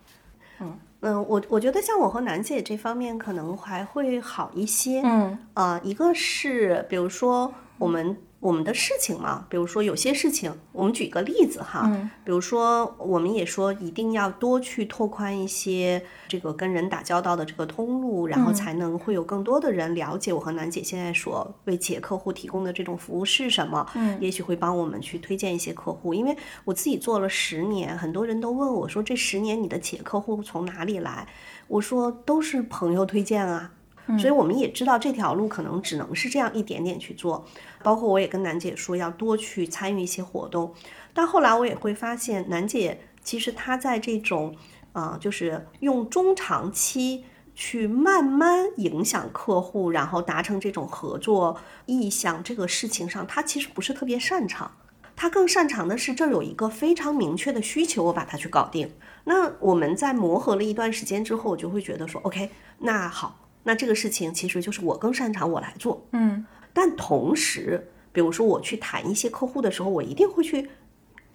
[0.60, 5.01] 嗯嗯，我我觉得像我和楠姐这方面可能还会好一些。
[5.06, 8.17] 嗯啊，一个是比如说我们。
[8.39, 11.89] 我们的事情嘛，比如说有些事情，我们举个例子哈，
[12.23, 26.13] 比如说我们也说一定要多去拓宽一些这个跟人打交道的这个通路，然后才能会有更多的人了解我和楠姐现在所为企业客户提供的这种服务是什么，嗯，也许会帮我们去推荐一些客户。
[26.13, 31.28] 因为我自己做了十年，很多人都问我说这十年你的企业客户从哪里来？
[31.67, 33.71] 我说都是朋友推荐啊。
[34.17, 37.45] 所以我们也知道这条路可能只能是这样一点点去做，
[37.83, 40.73] 包括我也跟楠姐说要多去参与一些活动，
[41.13, 44.55] 但后来我也会发现，楠姐其实她在这种，
[44.93, 54.71] 呃，就是用中长期去慢慢影响客户，然后达成这种合作意向这个事情上，她其实不是特别擅长，
[55.15, 58.89] 她更擅长的是这儿有一个非常明确的需求，我把它去搞定。
[59.25, 63.46] 那我们在磨合了一段时间之后，我就会觉得说，OK，那好。
[63.67, 66.08] 那这个事情其实就是我更擅长，我来做。
[66.13, 70.67] 嗯，但同时，比比如说我去谈一些客户的时候，我一定会去。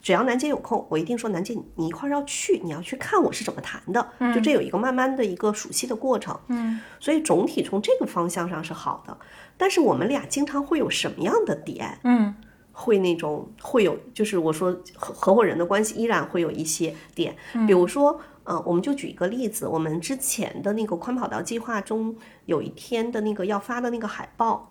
[0.02, 6.36] 只要楠姐有空，我一定说楠姐，你一块儿要去，你要去看我是怎么谈的，就这有一个慢慢的一个熟悉的过程。
[6.48, 9.16] 嗯，所以总体从这个方向上是好的。
[9.56, 12.00] 但是我们俩经常会有什么样的点？
[12.02, 12.34] 嗯，
[12.82, 22.16] 会那种会有，就是我说合合伙人的关系依然会有一些点，比如说，呃，我们就举一个例子，我们之前的那个宽跑道计划中
[22.46, 24.68] 有一天的那个要发的那个海报。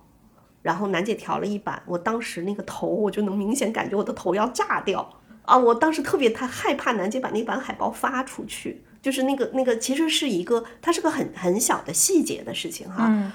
[0.63, 5.09] 然后楠姐调了一版，我当时那个头我就能明显感觉我的头要炸掉
[5.41, 5.57] 啊！
[5.57, 13.07] 我当时特别太害怕楠姐把那版海报发出去，就是那个那个其实是一个，它是个很很小的细节的事情哈。
[13.09, 13.31] 嗯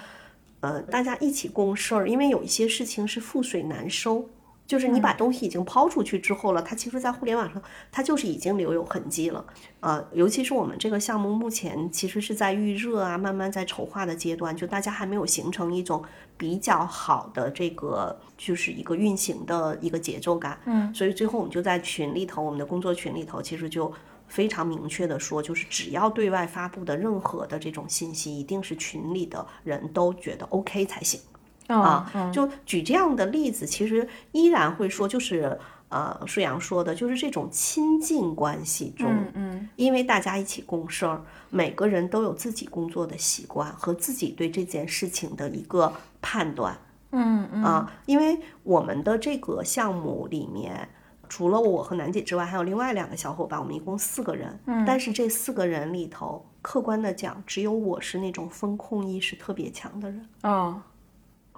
[0.61, 4.29] 呃，大家一起共事儿，因为有一些事情是覆水难收。
[4.67, 9.45] 就是你把东西已经抛出去之后了，它其实，在互联网上，它就是已经留有痕迹了。
[9.81, 16.03] 呃，尤其是我们这个项目目前其实是在预热啊，慢慢在筹划的阶段，就大家还没有形成一种
[16.37, 20.59] 比较好的这个，就是一个运行的一个节奏感。
[20.65, 23.93] 嗯，所以最后我们就在群里头，我们的工作群里头，其实就
[24.27, 31.21] 非常明确的说，就是只要对外发布的任何的这种信息，一定是群里的人都觉得 OK 才行。
[31.69, 46.77] 啊，就举这样的例子，其实依然会说，就是呃，舒阳说的，就是这种亲近关系中，嗯，因为大家一起共事儿，每个人都有自己工作的习惯和自己对这件事情的一个判断，
[47.13, 47.63] 嗯嗯。
[47.63, 50.89] 啊，因为我们的这个项目里面，
[51.29, 60.83] 除了我和楠姐之外，还有另外两个小伙伴，我们一共四个人，嗯，但是这四个人里头，客观的讲，只有我是那种风控意识特别强的人，啊。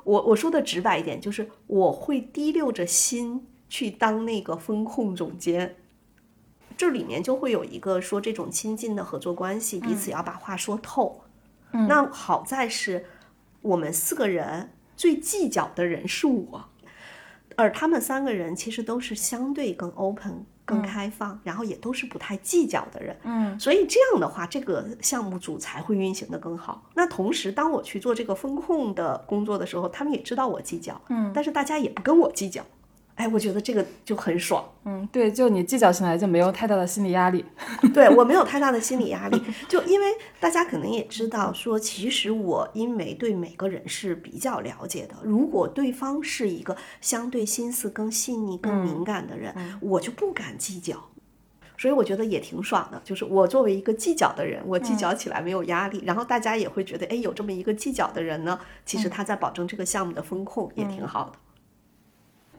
[0.08, 5.76] 我我说的直白一点，就是我会提溜着心去当那个风控总监。
[6.78, 11.24] 这里面就会有一个说这种亲近的合作关系，彼此要把话说透。
[11.72, 13.04] 那好在是
[13.60, 16.70] 我们四个人最计较的人是我，
[17.56, 20.46] 而他们三个人其实都是相对更 open。
[20.68, 26.83] 更开放，然后也都是不太计较的人，嗯，所以这样的话，这个项目组才会运行的更好。
[26.94, 32.62] 那同时，当我去做这个风控的工作的时候，他们也知道我计较，嗯，但是大家也不跟我计较。
[33.18, 34.64] 哎，我觉得这个就很爽。
[34.85, 37.44] 嗯，对，就你计较起来就没有太大的心理压力。
[37.92, 40.07] 对我没有太大的心理压力，就因为
[40.38, 50.96] 大家可能也知道，说其实我因为对每个人是比较了解的，如果对方是一个相对心思更细腻、更敏感的人，我就不敢计较。
[51.76, 61.38] 所以我觉得也挺爽的，就是我作为一个计较的人，我计较起来没有压力，然后大家也会觉得，哎，有这么一个计较的人呢，其实他在保证这个项目的风控也挺好的。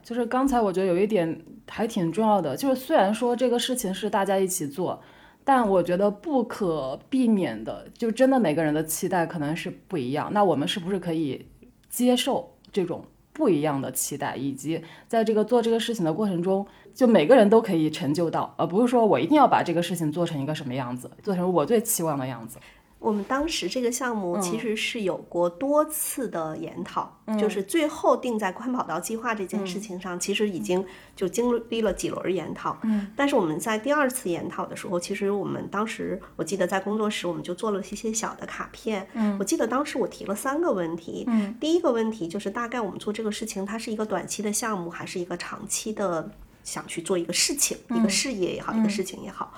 [0.10, 5.00] 就是刚才我觉得有一点还挺重要的，就是虽然说这个事情是大家一起做，
[5.44, 10.32] 但我觉得不可避免的，就真的每个人的期待可能是不一样。
[10.34, 11.46] 那我们是不是可以
[11.92, 22.58] 接受这种不一样的期待，以及在这个做这个事情的过程中，就每个人都可以成就到，而不是说我一定要把这个事情做成一个什么样子，做成我最期望的样子。
[23.00, 30.86] 我们当时这个项目其实是有过多次的研讨，就是最后定在宽跑道计划这件事情上，其实已经
[31.16, 32.78] 就经历了几轮研讨。
[32.84, 39.08] 嗯，但是我们在第二次研讨的时候，其实我们当时我记得在工作室我们就做了一些小的卡片。
[39.14, 41.24] 嗯，我记得当时我提了三个问题。
[41.28, 46.30] 嗯，第一个问题就是大概我们做这个事情，它是一个短期的项目，还是一个长期的
[46.66, 49.54] 想去做一个事情，一个事业也好，一个事情也好。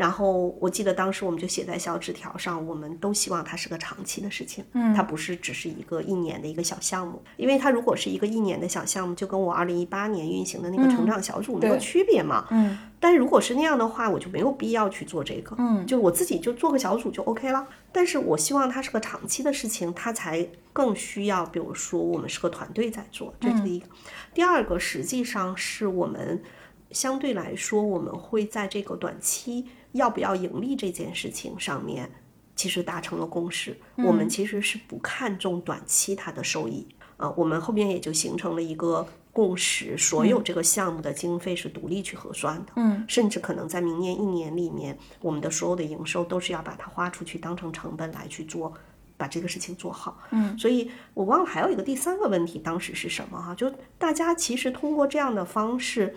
[0.00, 17.68] 然后我记得当时我们就写在小纸条上，我们都希望它是个长期的事情，嗯，它不是只是一个一年的一个小项目，因为它如果是一个一年的小项目，就跟我二零一八年运行的那个成长小组没有区别嘛，嗯，但如果是那样的话，我就没有必要去做这个，嗯，就我自己就做个小组就 OK 了。
[17.92, 23.86] 但是我希望它是个长期的事情，它才更需要，比如说我们是个团队在做，这是第一个。
[24.32, 26.42] 第二个实际上是我们
[26.90, 29.66] 相对来说，我们会在这个短期。
[29.92, 32.10] 要不要盈利这件事情上面，
[32.54, 33.76] 其实达成了共识。
[33.96, 42.72] 我们其实是不看重短期它的收益，啊，我们后面也就形成了一个共识，所有这个项目的经费是独立去核算的。
[42.76, 48.72] 嗯，甚至可能在明年一年里面，我们的所有的营收都是要把它花出去，当成成本来去做，
[49.16, 50.18] 把这个事情做好。
[50.30, 53.54] 嗯，所以我忘了还有一个第三个问题，当时是什么哈？
[53.54, 56.14] 就大家其实通过这样的方式。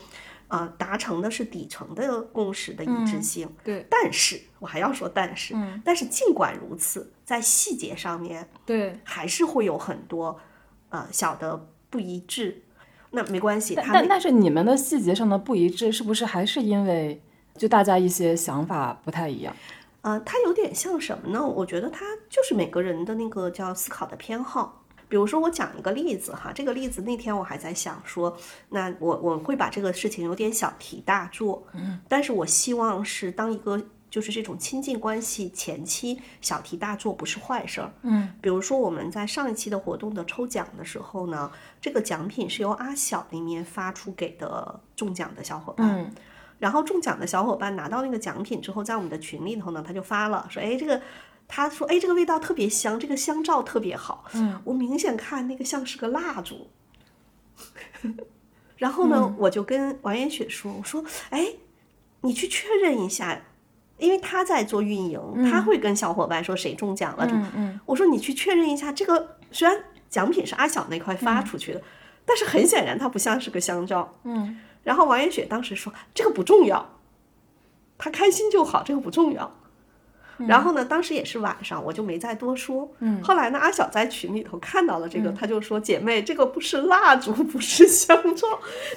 [0.54, 3.84] 呃，达成的是底层的共识的一致性，对。
[3.90, 10.40] 但是我还要说，但是，但是尽管如此，在细节上面，对，还是会有很多
[10.90, 12.62] 呃小的不一致。
[13.10, 17.20] 那没关系，但但是你们的细节上的不一致，是不是还是因为
[17.58, 19.56] 就大家一些想法不太一样？
[20.02, 21.44] 呃，它有点像什么呢？
[21.44, 24.83] 我觉得它就是每个人的那个叫思考的偏好。
[25.14, 28.36] 比如说我讲一个例子哈，这个例子那天我还在想说，
[28.70, 46.12] 那我我会把这个事情有点小题大做，嗯，但是我希望是当一个就是这种亲近关系前期小题大做不是坏事儿，嗯，比如说我们在上一期的活动的抽奖的时候呢，这个奖品是由阿小里面发出给的中奖的小伙伴，嗯
[46.58, 51.00] 然后中奖的小伙伴拿到那个奖品之后，在我们的群里头呢，他就发了说，哎，这个。
[51.48, 54.26] 他说：“哎，这个味道特别香，这个香皂特别好。
[54.34, 56.70] 嗯，我明显看那个像是个蜡烛。
[58.78, 61.54] 然后呢，我就跟王艳雪说：“我说，哎，
[62.22, 63.40] 你去确认一下，
[63.98, 67.28] 因为他在做运营，他会跟小伙伴说谁中奖了。
[67.30, 71.82] 嗯嗯，我说你去确认一下，这个虽然奖品是阿晓那块发出去的，
[72.26, 74.18] 但是很显然它不像是个香皂。
[74.24, 76.98] 嗯，然后王艳雪当时说这个不重要，
[77.98, 79.56] 他开心就好，这个不重要。”
[80.38, 82.92] 然后呢，当时也是晚上，我就没再多说。
[83.00, 88.48] 嗯，后来呢，阿晓在群里头看到了这个，他就说：“姐妹，这个不是蜡烛，不是香皂。”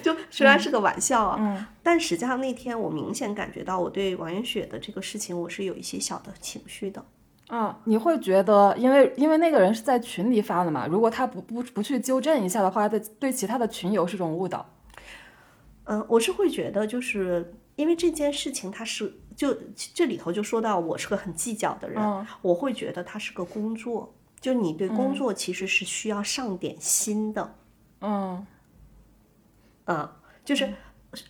[0.03, 7.05] 就虽然是个玩笑啊，嗯，但实际上那天我明显感觉到我对王艳雪的这个事情，我是有一些小的情绪的。
[7.49, 14.68] 啊，你会觉得，因为因为那个人是在群里发的嘛，如果他不不不去纠正一下的话，对对其他的群友是种误导。
[15.85, 19.12] 嗯，我是会觉得，就是因为这件事情，它是。
[19.37, 19.55] 就
[19.94, 27.55] 这里头就说到我是个很计较的人，我会觉得它是个工作，就你对工作其实是需要上点心的，
[28.01, 28.46] 嗯，
[29.85, 30.11] 嗯，
[30.42, 30.72] 就是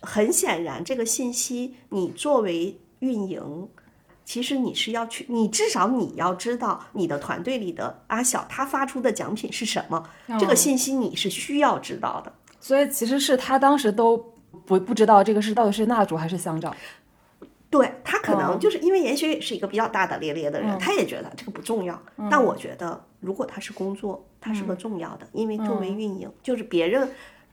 [0.01, 3.67] 很显然这个信息你作为运营，
[4.23, 12.31] 其实你是要去，你至少你要知道你的团队里的阿小他发出的奖品是什么，这个信息你是需要知道的。
[12.59, 14.17] 所以其实是他当时都
[14.65, 16.73] 不不知道这个是到底是蜡烛还是香皂。
[17.69, 22.01] 对他可能就是因为严雪也是一个比较大大咧咧的人，他也觉得这个不重要。
[22.31, 27.11] 但我觉得，如果他是工作，他是个重要的，因为作为运营，就是别人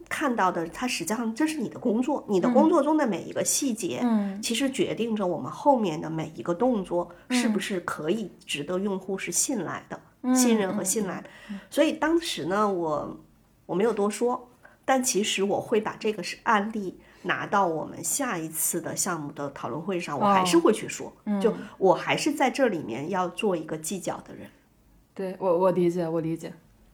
[0.09, 4.07] 看到的，他实际上这是你的工作，你的工作中的每一个细节，
[4.40, 10.00] 其实决定着我们后面的每一个动作是不是可以值得用户是信赖的、
[10.33, 11.29] 信任和信赖的。
[11.68, 13.18] 所以当时呢，我
[13.66, 14.48] 我没有多说，
[14.85, 17.00] 但其实我会把这个是案例。
[17.25, 24.47] 拿到我们下一次的项目的讨论会上，我还是会去说，就我还是在这里面要做一个计较的人。
[25.15, 26.53] 对我，我理解，我理解。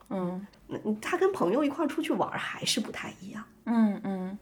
[0.09, 3.45] 嗯，那他跟朋友一块出去玩还是不太一样。
[3.67, 4.39] 嗯嗯。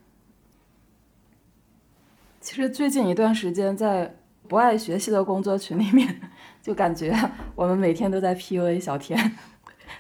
[2.41, 4.15] 其实最近一段时间，在
[4.47, 6.21] 不爱学习的工作群里面，
[6.63, 7.15] 就感觉
[7.55, 9.37] 我们每天都在 PUA 小天，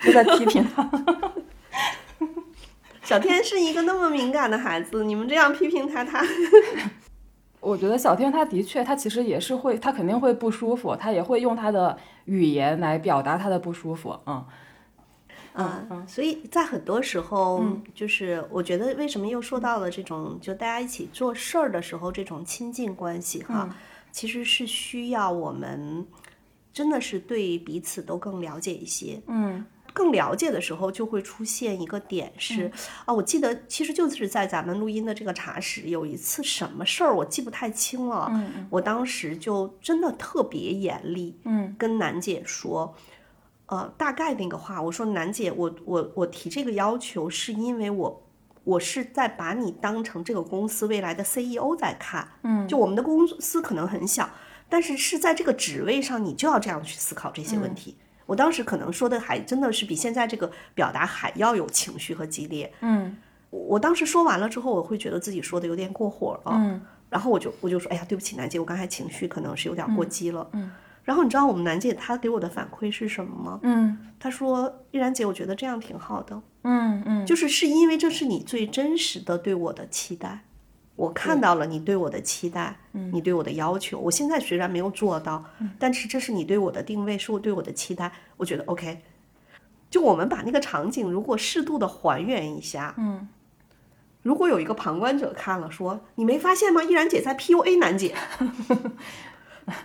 [0.03, 0.91] 都在批评他。
[3.09, 6.23] 小天是一个那么敏感的孩子，你们这样批评他，他，
[7.59, 14.45] 我觉得小天他的确，他其实也是会，他肯定会不舒服，他也会用他的语言来表达他的不舒服，嗯，
[15.55, 23.75] 嗯，所以在很多时候，就是我觉得为什么又说到了这种，就大家一起做事儿的时候，这种亲近关系哈，
[24.13, 26.07] 其实是需要我们
[26.75, 29.65] 真的是对彼此都更了解一些，嗯。
[29.99, 32.71] 更了解的时候，就会出现一个点是，
[33.05, 42.95] 啊，我记得其实就是在咱们录音的这个茶室，有一次什么事儿我记不太清了，嗯，我当时就真的特别严厉，嗯，跟楠姐说，
[43.67, 48.23] 呃，大概那个话，我说楠姐，我我我提这个要求是因为我
[48.63, 54.31] 我是在把你当成这个公司未来的 CEO 在看，嗯，就我们的公司可能很小，
[54.69, 57.97] 但是是在这个职位上，你就要这样去思考这些问题。
[58.29, 62.71] 我当时可能说的还真的是比现在这个表达还要有情绪和激烈。
[62.83, 63.17] 嗯，
[63.49, 66.53] 我当时说完了之后，我会觉得自己说的有点过火了。
[66.53, 70.47] 嗯，然后我就我就说，哎呀，对不起，楠姐，我刚才情绪可能是有点过激了。
[70.53, 70.71] 嗯，
[71.05, 73.61] 然后你知道我们楠姐她给我的反馈是什么吗？
[73.63, 76.43] 嗯，她说，依然姐，我觉得这样挺好的。
[76.65, 80.45] 嗯嗯，就是是因为这是你最真实的对我的期待。
[80.99, 82.77] 我看到了你对我的期待，
[83.13, 84.01] 你对我的要求。
[84.01, 85.45] 我现在虽然没有做到，
[85.79, 88.11] 但是这是你对我的定位，是我对我的期待。
[88.37, 89.01] 我觉得 OK。
[89.89, 93.29] 就我们把那个场景如果适度的还原一下，嗯，
[94.23, 96.83] 如果有一个旁观者看了说：“你没发现吗？
[96.83, 98.13] 依然姐在 PUA 楠姐。”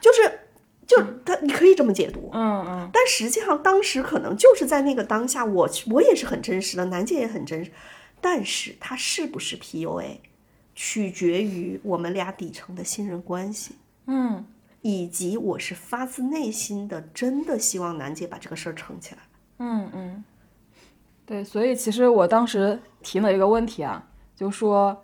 [0.01, 0.39] 就是
[0.87, 2.89] 就他你可以这么解读，嗯嗯。
[2.91, 7.71] 但实际上当时可能就是在那个当下，我我也是很真实的，楠姐也很真实，
[8.19, 10.17] 但是他是不是 PUA？
[10.75, 13.75] 取决于我们俩底层的信任关系，
[14.07, 14.45] 嗯，
[14.81, 19.21] 以及我是发自内心的真的希望楠姐把这个事儿撑起来，
[19.59, 20.23] 嗯嗯，
[21.25, 25.03] 对，所以其实我当时提了一个问题啊，就说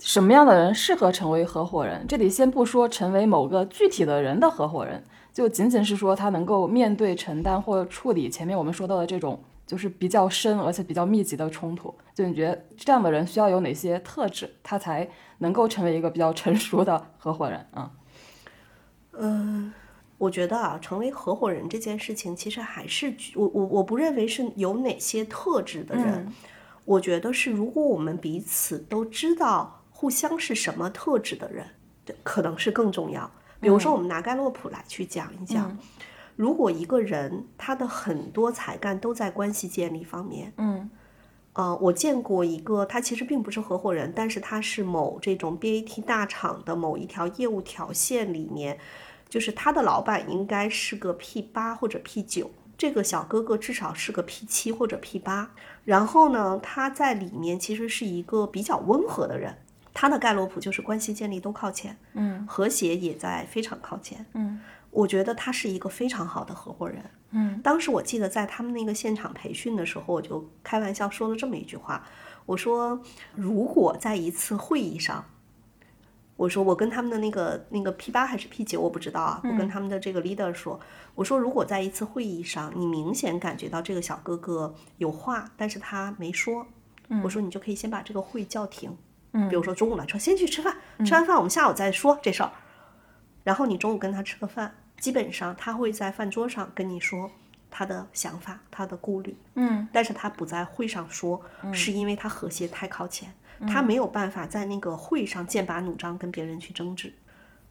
[0.00, 2.06] 什么样的人适合成为合伙人？
[2.06, 11.94] 这里先不说成为某个具体的人的合伙人，就仅仅是说他能够面对、承担或处理前面我们说到的这种就是比较深而且比较密集的冲突。
[12.14, 15.08] 就你觉得这样的人需要有哪些特质，他才
[15.38, 17.90] 能够成为一个比较成熟的合伙人啊？
[19.12, 19.72] 嗯，
[20.18, 26.32] 我觉得啊，成为合伙人这件事情，其实还是我我我不认为是有哪些特质的人，
[26.84, 31.66] 我觉得是如果我们彼此都知道互相是什么特质的人，
[32.04, 33.30] 对，可能是更重要。
[33.60, 35.78] 比如说，我们拿盖洛普来去讲一讲，
[36.36, 40.90] 如果一个人他的很多才干都在关系建立方面，嗯，
[41.52, 48.78] 呃，我见过一个，他其实并不是合伙人，但是他是某这种 BAT 大厂的某一条业务条线里面，
[49.28, 55.52] 就是他的老板应该是个 P 八或者 P 九，这个小哥哥至少是个 P 七或者 P 八，
[55.84, 59.56] 然后呢，他在里面其实是一个比较温和的人。
[59.96, 64.60] 他的盖洛普就是关系建立都靠前，嗯，和谐也在非常靠前，嗯，
[64.94, 67.60] 我觉得他是一个非常好的合伙人，嗯。
[67.62, 72.06] 当时我记得在他们那个现场培训的时候，我就开玩笑说了这么一句话，
[72.46, 73.00] 我说
[73.34, 75.24] 如果在一次会议上，
[76.36, 80.78] 我说我跟他们的那个那个 P 八还是 P 九我不知道啊，我跟他们的这个 leader 说，
[81.14, 86.66] 我说如果在一次会议上，你明显感觉到这个小哥哥有话，但是他没说，
[87.22, 88.96] 我说你就可以先把这个会叫停。
[89.32, 92.52] 嗯，比如说中午了，说先去吃饭，吃完饭我们下午再说这事儿。
[93.42, 94.74] 然后你中午跟他吃个饭，
[95.04, 97.30] 基本上他会在饭桌上跟你说
[97.70, 101.38] 他的想法、他的顾虑，嗯，但是他不在会上说，
[101.74, 103.30] 是因为他和谐太靠前，
[103.68, 107.12] 他没有办法在那个会上剑拔弩张跟别人去争执。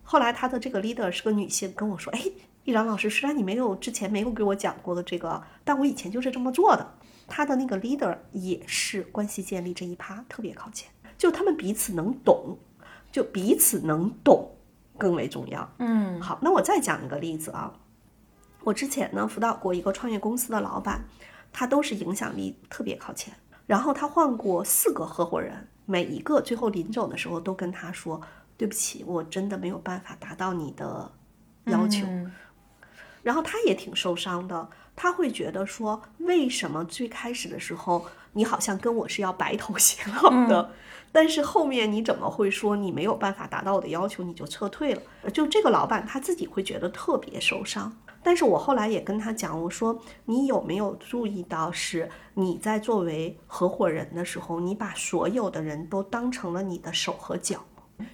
[0.03, 2.21] 后来他的这个 leader 是个女性，跟我说，哎，
[2.65, 6.87] 易然老师，虽然你没有之前没有给我讲过的这个，但我以前就是这么做的。
[7.27, 10.87] 他的那个 leader 也是关系建立这一趴特别靠前。
[11.17, 12.59] 就他们彼此能懂，
[13.11, 14.51] 就彼此能懂
[14.97, 15.69] 更为重要。
[15.79, 17.73] 嗯，好，那我再讲一个例子啊。
[18.63, 21.03] 我之前呢辅导过一个创业公司的老板，
[21.51, 23.33] 他都是影响力特别靠前。
[23.65, 28.21] 然后他换过四个合伙人，每一个最后临走的时候都跟他说
[28.57, 31.11] ：“对不起，我真的没有办法达到你的
[31.65, 32.05] 要求。”
[33.23, 40.71] 然后他也挺受伤的，他会觉得说：“为什么最开始的时候你好像跟我是要白头偕老的？”
[41.13, 45.01] 但是后面你怎么会说你没有办法达到我的要求，你就撤退了？
[45.31, 47.95] 就这个老板他自己会觉得特别受伤。
[48.23, 57.63] 但是我后来也跟他讲，我说你有没有注意到，是你在作为合伙人的时候，你把所有的人都当成了你的手和脚，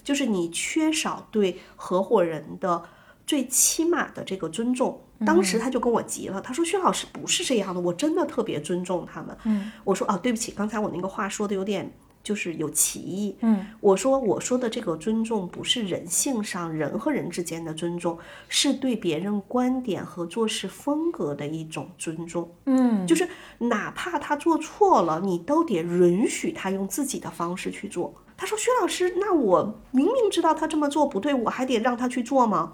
[0.04, 2.84] 就是你缺少对合伙人的
[3.26, 5.00] 最起码的这个尊重。
[5.26, 11.90] 当时他就跟我急了，他说：“薛老师不是这样的，我真的特别尊重他们。”嗯，我说：“啊，对不起，刚才我那个话说的有点。”
[12.24, 13.36] 就是有歧义。
[13.42, 18.18] 嗯，我说我说的这个尊重不是人性上人和人之间的尊重，
[18.48, 22.52] 是对别人观点和做事风格的一种尊重。
[22.66, 28.14] 嗯，就是哪怕他做错了，你都得允许他用自己的方式去做。
[28.38, 32.74] 他说：“薛老师，那我明明知道他这么做不对，我还得让他去做吗？”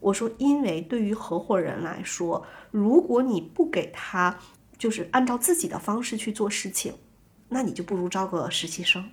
[0.00, 4.38] 我说：“因为对于合伙人来说，如果你不给他
[4.78, 6.94] 就是按照自己的方式去做事情。”
[7.48, 9.08] 那你就不如招个实习生，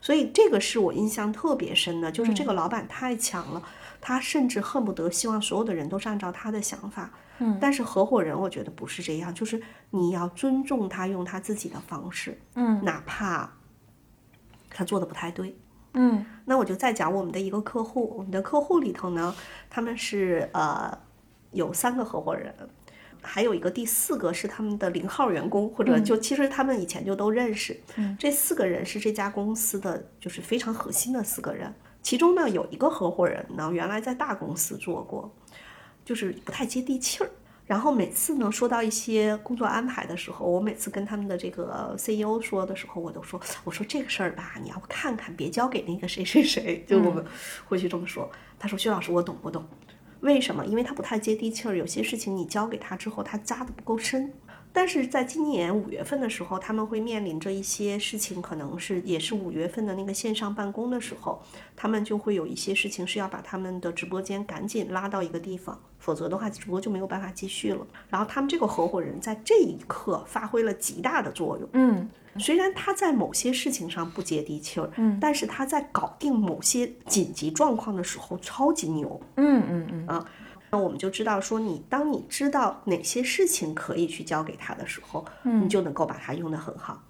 [0.00, 3.62] 所以这个是我印象特别深的，就是这个老板太强了，
[4.00, 7.10] 他甚至恨不得希望所有的人都是按照他的想法。
[7.38, 9.60] 嗯，但是合伙人我觉得不是这样，就是
[9.90, 12.38] 你要尊重他，用他自己的方式。
[12.54, 13.50] 嗯，哪怕
[14.70, 15.56] 他做的不太对。
[15.94, 19.34] 嗯，那我就再讲我们的一个客户，我们的客户里头呢，
[19.70, 20.96] 他们是呃
[21.52, 22.54] 有三个合伙人。
[23.24, 27.80] 还有一个第四个是他们的零号员工，或者就其实他们以前就都认识。
[27.96, 31.74] 嗯这四个人是这家公司的就是非常核心的四个人。
[32.02, 35.34] 其中呢有一个合伙人呢原来在大公司做过，
[36.04, 37.30] 就是不太接地气儿。
[37.66, 46.84] 然后每次呢说到一些工作安排的时候，我每次跟他们的这个 CEO 说的时候，我都说我说这个事儿吧，你要看看，别交给那个谁谁谁。
[46.86, 47.24] 就我们
[47.66, 48.30] 会去这么说。
[48.58, 49.66] 他说薛老师，我懂我懂？
[50.24, 50.64] 为什么？
[50.64, 54.32] 因为他不太接地气儿，有些事情你交给他之后，他扎的不够深。
[54.72, 61.42] 但是在今年五月份的时候，他们会面临着一些事情，可能是也是五月份的那个线上办公的时候，
[61.76, 67.86] 他们就会有一些事情是要把他们的直播间赶紧拉到一个地方，否则的话直播就没有办法继续了。
[68.08, 71.68] 然后他们这个合伙人在这一刻发挥了极大的作用。
[71.74, 72.08] 嗯，
[72.38, 79.20] 虽然他在某些事情上不接地气儿，嗯，但是他在搞定某些紧急状况的时候超级牛。
[79.36, 80.26] 嗯嗯嗯啊。
[80.70, 87.00] 那我们就知道，说你当你知道哪些事情可以去交给他的时候，嗯，你就能够把它用得很好。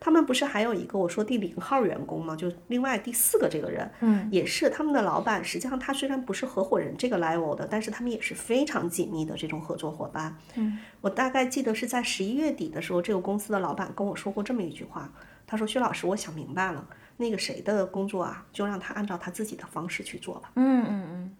[0.00, 2.34] 他们不是还有一个我说第零号员工吗？
[2.34, 5.44] 就另外第四个这个人，嗯，也是他们的老板。
[5.44, 10.34] 实际上他虽然不是合伙人这个 level 的，但是他们也是非常紧密的这种合作伙伴。
[10.54, 15.12] 嗯，我大概记得是在十一月底的时候，这个公司的老板跟我说过这么一句话，
[15.46, 16.86] 他说：“薛老师，我想明白了，
[17.18, 21.36] 那个谁的工作啊，就让他按照他自己的方式去做吧。”嗯嗯嗯。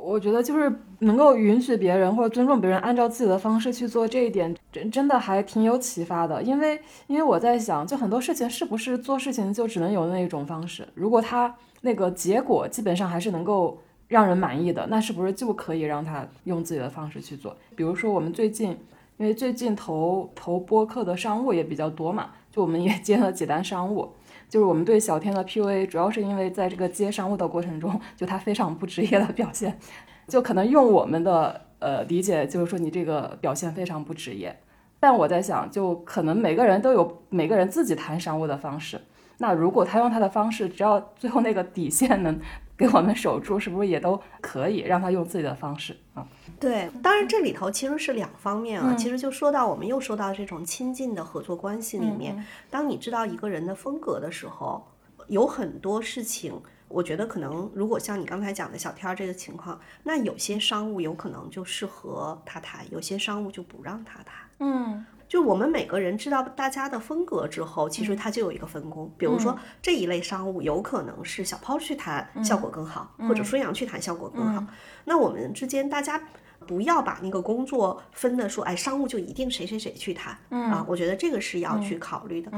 [0.00, 6.42] 我觉得就是能够允许别人或者尊重别人按照自己的方式去做这一点，真真的还挺有启发的。
[6.42, 10.86] 因为因为我在想，就很多事情是不是做事情就只能有那一种方式？
[10.94, 13.78] 如果他那个结果基本上还是能够
[14.08, 17.56] 让人满意的，那是不是就可以让他用自己的方式去做？
[17.76, 18.70] 比如说我们最近，
[19.16, 24.08] 因为最近投投播客的商务也比较多嘛，就我们也接了几单商务。
[24.48, 29.78] 就是我们对小天的 PUA，主要是因为在这个接商务的过程中，就他非常不职业的表现，
[30.26, 34.58] 就可能用我们的呃理解，就是说你这个表现非常不职业。
[35.00, 39.00] 但我在想，就可能每个人都有每个人自己谈商务的方式。
[39.38, 42.36] 那如果他用他的方式，只要最后那个底线能
[42.78, 46.24] 给我们守住，是不是也都可以让他用自己的方式啊？
[46.60, 48.94] 对，当然这里头其实是两方面啊。
[48.94, 54.86] 其实就说到我们又说到这种亲近的合作关系里面，当你知道一个人的风格的时候，
[55.26, 56.54] 有很多事情，
[56.86, 64.34] 我觉得可能如果像你刚才讲的小天儿这个情况，那有些商务有可能就适合他谈，有些商务就不让他谈。
[64.60, 65.04] 嗯。
[65.28, 69.12] 就我们每个人知道大家的风格之后，其实它就有一个分工。
[69.18, 74.64] 比如说这一类商务有可能是小抛去谈效果更好，或者孙杨去谈效果更好。
[75.04, 76.20] 那我们之间大家
[76.66, 80.84] 不要把那个工作分的说，哎，商务就一定谁谁谁去谈啊？
[80.88, 82.50] 我觉得这个是要去考虑的。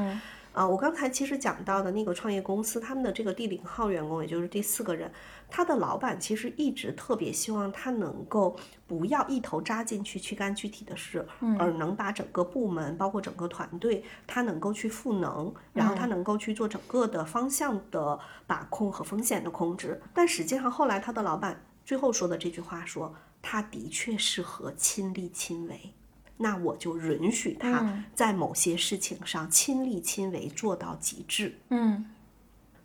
[0.52, 5.10] 啊，我刚才其实讲到的那个创业公司，他们的这个第零号员工，也就是第四个人，
[5.48, 8.56] 他的老板其实一直特别希望他能够
[8.88, 11.24] 不要一头扎进去去干具体的事，
[11.56, 20.02] 而能把整个部门，包括整个团队，他能够去赋能，然后他能够去做整个的方向的把控和风险的控制。
[20.12, 25.94] 但实际上后来他的老板最后说的这句话说，他的确适合亲力亲为。
[26.42, 32.06] 那我就允许他在某些事情上亲力亲为做到极致，嗯，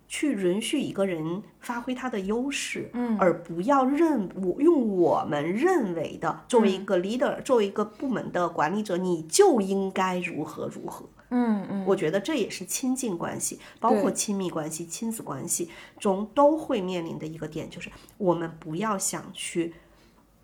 [0.09, 19.73] 去允许一个人发挥他的优势，嗯，而不要认我用我们认为的作为一个 leader，作为一个部门的管理者，你就应该如何如何，嗯嗯，我觉得这也是亲近关系，包括亲密关系、亲子关系中都会面临的一个点，就是我们不要想去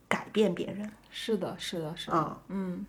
[0.08, 2.86] 改变别人，是的，是的，是啊，嗯。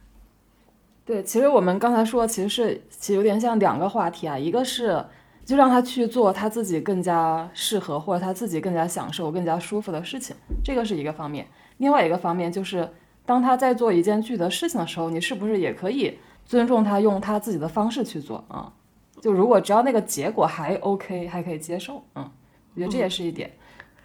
[1.05, 5.05] 对，其实我们刚才说，其实是其实有点像两个话题啊，一个是
[5.44, 11.44] 就让他去做他自己更加适合或者他自己更加享受、更加舒服的事情，这个是一个方面；
[11.78, 12.88] 另外一个方面就是，
[13.26, 18.72] 当他在做一件具体的事情的时候，你是不是也可以尊重他，用他自己的方式去做啊？
[19.20, 22.30] 就如果只要那个结果还 OK，还可以接受，嗯，
[22.74, 23.50] 我觉得这也是一点。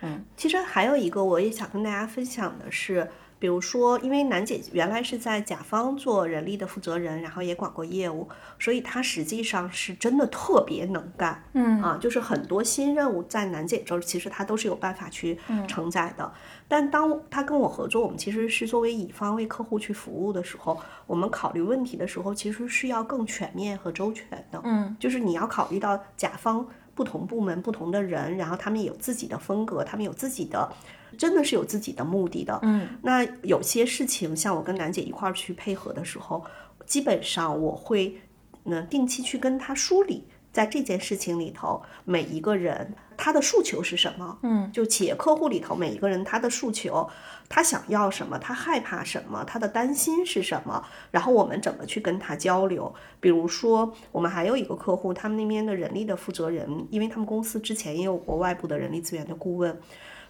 [0.01, 3.07] 嗯，其实还有一个我也想跟大家分享的是。
[3.39, 8.27] 比如说，因为楠姐原来是在甲方做人力的负责人，然后也管过业务，
[8.57, 11.43] 所以她实际上是真的特别能干。
[11.53, 16.31] 嗯啊，就是很多新任务在楠姐这儿，其实她都是有办法去承载的。
[16.67, 24.59] 但当她跟我合作，我们其实是作为乙方为客户去服务的时候，我们考虑问题的时候，其实是要更全面和周全的。
[24.63, 26.67] 嗯，就是你要考虑到甲方
[26.97, 30.69] 不同部门不同的人，然后他们有自己的风格，他们有自己的。
[31.17, 36.43] 真的是有自己的目的的，嗯，那有些事情像我跟楠姐一块儿去配合的时候，
[36.85, 38.13] 基本上我会，
[38.65, 47.09] 嗯，定期去跟他梳理，在这件事情里头，每一个人他的诉求是什么，嗯，就企业客户里头每一个人他的诉求，
[47.49, 52.93] 他想要什么，他害怕什么，他的担心是什么，然后我们怎么去跟他交流？
[53.19, 59.77] 比如说，我们还有一个客户，他们那边的人力的负责人，因为他们公司之前也有过外部的人力资源的顾问。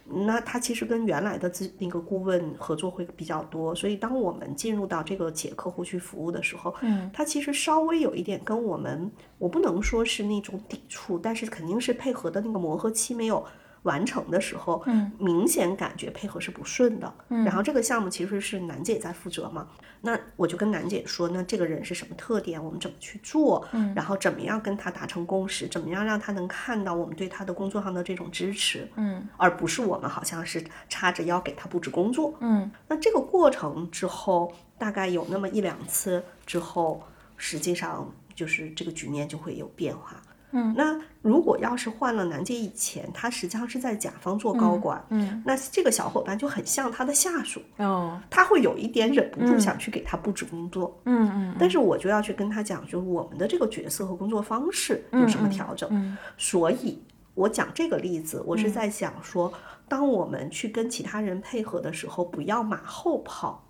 [0.10, 13.46] 那他其实跟原来的自那个顾问合作会比较多，所以当我们进入到这个企业客户去服务的时候，嗯，他其实稍微有一点跟我们，我不能说是那种抵触，但是肯定是配合的那个磨合期没有。
[13.84, 19.68] 完成的时候，嗯，明显感觉配合是不顺的，嗯，然后这个项目其实是楠姐在负责嘛，
[20.02, 37.02] 那我就跟楠姐说，那这个人是什么特点，我们怎么去做，嗯，然后怎么样跟他达成共识，怎么样让他能看到我们对他的工作上的这种支持，嗯，而不是我们好像是叉着腰给他布置工作，嗯，那这个过程之后，大概有那么一两次之后，
[37.36, 40.22] 实际上就是这个局面就会有变化。
[40.52, 56.18] 嗯，那如果要是换了南姐以前，她实际上是在甲方做高管，嗯，那这个小伙伴就很像他的下属，哦，他会有一点忍不住想去给他布置工作，嗯嗯，但是我就要去跟他讲，就是我们的这个角色和工作方式有什么调整，嗯。
[56.38, 56.98] 所以
[57.34, 59.52] 我讲这个例子，我是在想说，
[59.90, 63.68] 当我们去跟其他人配合的时候，不要马后炮，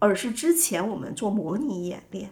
[0.00, 2.30] 而是之前我们做模拟演练。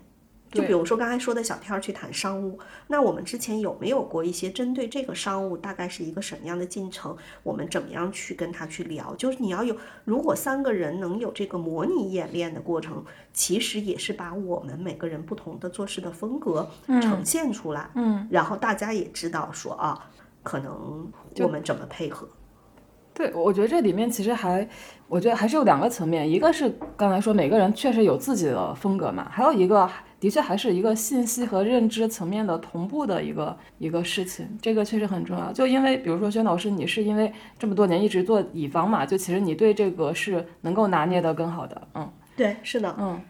[0.53, 7.15] 就比如说刚才说的小天儿去谈商务，那我们之前有没有过一些针对这个商务大概是一个什么样的进程？
[7.43, 9.15] 我们怎么样去跟他去聊？
[9.17, 16.69] 就是你要有，如果三个人能有这个模拟演练的过程，其实也是把我们每个人不同的做事的风格
[17.03, 20.09] 呈现出来，嗯，然后大家也知道说啊，
[20.43, 22.27] 可能我们怎么配合。
[23.13, 24.69] 对，我觉得这里面其实还，
[25.09, 29.89] 我觉得还是有两个层面，一个是刚才说每个人确实有自己的风格嘛，还有一个
[30.19, 35.53] 的确还是一个信息和认知层面的同步的一个一个事情，这个确实很重要。
[35.53, 43.21] 就因为比如说薛老师，你是因为这么多年一直做乙方嘛，就其实你对这个是能够拿捏的更好的，嗯对，是的，嗯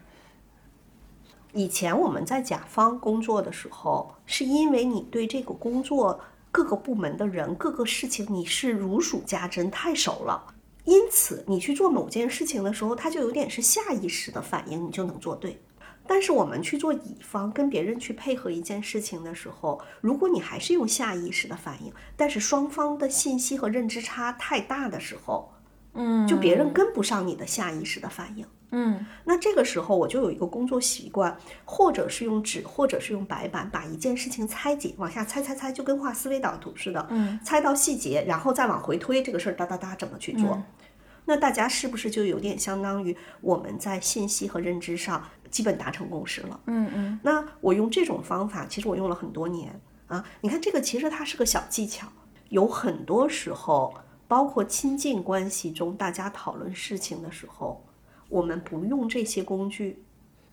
[1.53, 6.19] 以前我们在甲方工作的时候，是因为你对这个工作
[6.51, 10.53] 各个部门的人、各个事情你是如数家珍，太熟了。
[10.85, 15.59] 因此，你去做某件事情的时候，它就有点是下意识的反应，你就能做对。
[16.07, 25.51] 但是我们去做乙方，跟别人去配合一件事情的时候，如果你还是用下意识的反应，但是双方的信息和认知差太大的时候，
[25.93, 28.45] 嗯，就别人跟不上你的下意识的反应。
[28.69, 40.61] 嗯那这个时候我就有一个工作习惯，或者是用纸，或者是用白板，把一件事情拆解，往下猜猜猜，就跟画思维导图似的，嗯，猜到细节，然后再往回推这个事儿，哒哒哒怎么去做？
[41.29, 46.59] 那大家是不是就有点相当于我们在信息和认知上基本达成共识了？
[46.65, 50.23] 嗯嗯那我用这种方法，其实我用了很多年啊。
[50.41, 52.07] 你看这个其实它是个小技巧，
[52.49, 53.93] 有很多时候，
[54.27, 57.83] 包括亲近关系中，大家讨论事情的时候，
[58.29, 60.03] 我们不用这些工具。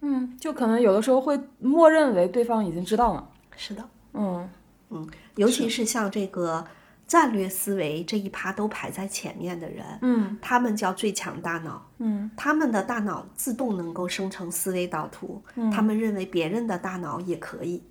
[0.00, 4.48] 嗯，就可能有的时候会默认为对方已经知道了，是的，嗯
[4.90, 6.64] 嗯尤其是像这个
[7.06, 11.86] 战略思维这一趴都排在前面的人，嗯他们叫最强大脑。
[11.98, 15.42] 嗯他们的大脑自动能够生成思维导图，
[15.72, 17.82] 他们认为别人的大脑也可以。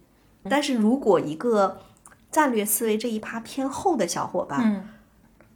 [0.49, 1.79] 但是如果一个
[2.31, 4.89] 战略思维这一趴偏后的小伙伴，嗯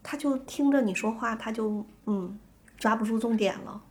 [0.03, 2.39] 他就听着你说话，他就嗯
[2.77, 3.81] 抓不住重点了。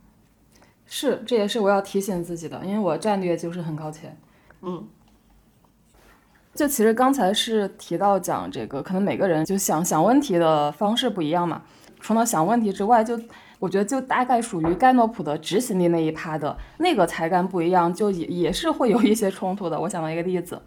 [0.87, 4.17] 是，这也是我要提醒自己的，因为我战略就是很靠前。
[4.61, 4.87] 嗯，
[6.57, 11.61] 就其实刚才是提到讲这个，可能每个人就想想问题的方式不一样嘛。
[11.99, 13.19] 除了想问题之外，就
[13.59, 19.79] 我觉得就大概属于盖诺普的执行力那一趴的那个才干不一样，就也也是会有一些冲突的。
[19.79, 20.59] 我想到一个例子，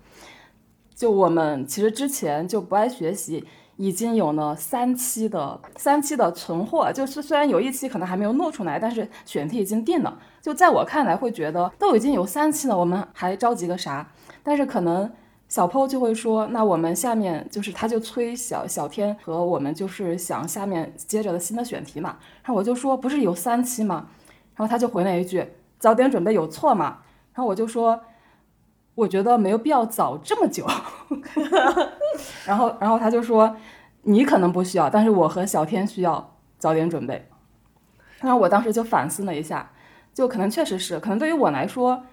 [0.94, 10.16] 就我们其实之前就不爱学习，已经有了三期的三期的存货，就是虽然有一期可能还没有弄出来，但是选题已经定了。
[10.40, 14.08] 就在我看来，会觉得都已经有三期了，我们还着急个啥？
[14.44, 15.10] 但是可能
[15.50, 22.16] 小 PO 就会说，那我们下面就是他就催小小天和我们就是想下面接着的新的选题嘛。
[22.44, 24.06] 然后我就说，不是有三期吗？
[24.54, 25.44] 然后他就回了一句，
[25.80, 26.98] 早点准备有错吗？
[27.34, 28.00] 然后我就说，
[28.94, 30.64] 我觉得没有必要早这么久。
[32.46, 33.56] 然后然后他就说，
[34.02, 37.28] 你可能不需要，但是我和小天需要早点准备。
[38.20, 39.68] 然后我当时就反思了一下，
[40.14, 42.04] 就可能确实是，可能对于我来说。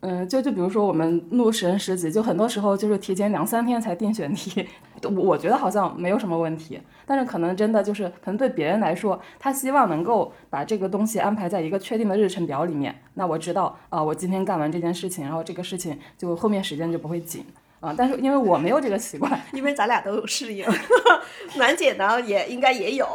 [0.00, 4.64] 嗯，就就比如说我们录十人十集，就很多时候就是提前两三天才定选题，
[5.02, 17.44] 我我觉得好像没有什么问题，但是可能真的就是可能对别人来说，他希望能够把这个东西安排在一个确定的日程表里面，那我知道啊、我今天干完这件事情，然后这个事情就后面时间就不会紧
[17.80, 20.66] 啊、但是因为我没有这个习惯， 因为咱俩都有适应，
[21.58, 23.06] 楠姐呢也应该也有。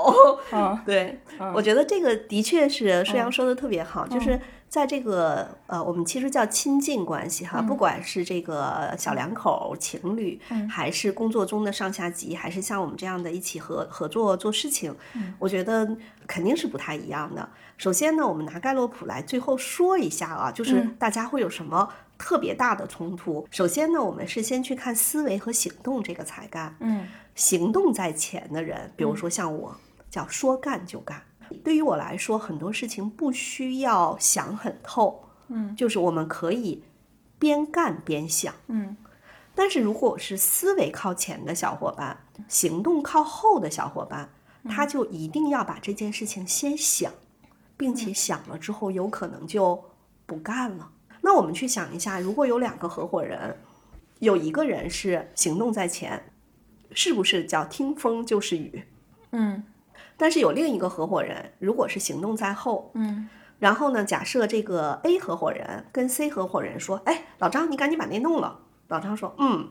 [0.53, 1.19] 嗯对，
[1.53, 4.39] 我觉得这个的确是舒阳说的特别好，就是
[4.73, 14.91] 在这个呃，我们其实叫亲近关系哈，不管是这个小两口、情侣，还是工作中的上下级，还是像我们这样的一起合合作做事情，
[15.37, 15.95] 我觉得
[16.25, 17.47] 肯定是不太一样的。
[17.77, 23.47] 首先呢，我们拿盖洛普来最后说一下啊，就是大家会有什么特别大的冲突。
[23.51, 26.75] 首先呢，我们是先去看思维和行动这个才干。
[26.79, 29.75] 嗯行动在前的人，比如说像我，
[30.09, 31.21] 叫说干就干。
[31.63, 36.83] 对于我来说，很多事情不需要想很透，嗯，就是我们可以
[37.37, 38.53] 边干边想。
[38.67, 38.95] 嗯
[39.55, 42.17] 但是如果我是思维靠前的小伙伴，
[42.47, 44.27] 行动靠后的小伙伴，
[44.67, 47.13] 他就一定要把这件事情先想，
[47.77, 49.83] 并且想了之后，有可能就
[50.25, 50.91] 不干了。
[51.21, 53.55] 那我们去想一下，如果有两个合伙人，
[54.17, 56.33] 有一个人是行动在前，
[56.91, 58.83] 是不是叫听风就是雨？
[59.33, 59.63] 嗯
[60.17, 68.59] 但是有另一个合伙人，如果是行动在后，嗯然后呢，假设这个 A 合伙人跟 C 合伙人说：“哎，老张，你赶紧把那弄了。”
[68.89, 69.69] 老张说：“嗯。”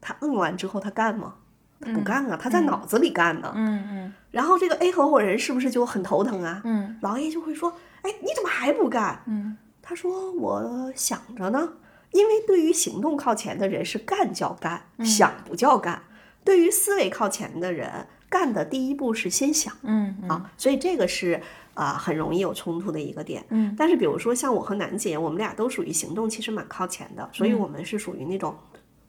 [0.00, 1.34] 他嗯完之后，他干吗？
[1.80, 3.52] 他不干啊，他在脑子里干呢。
[3.56, 6.60] 嗯嗯然后这个 A 合伙人是不是就很头疼啊？
[6.64, 11.72] 嗯老 A 就会说：“哎，你怎么还不干？”嗯他说：“我想着呢，
[12.12, 16.02] 因为对于行动靠前的人是干叫干，想不叫干；
[16.44, 18.06] 对于思维靠前的人，
[18.36, 21.40] 干的第一步是先想。”嗯嗯啊，所以这个是
[21.72, 23.44] 啊、很容易有冲突的一个点。
[23.48, 28.54] 嗯，但是比如说像我和楠姐，我们俩都属于行动其实蛮靠前的，所以我们是属于那种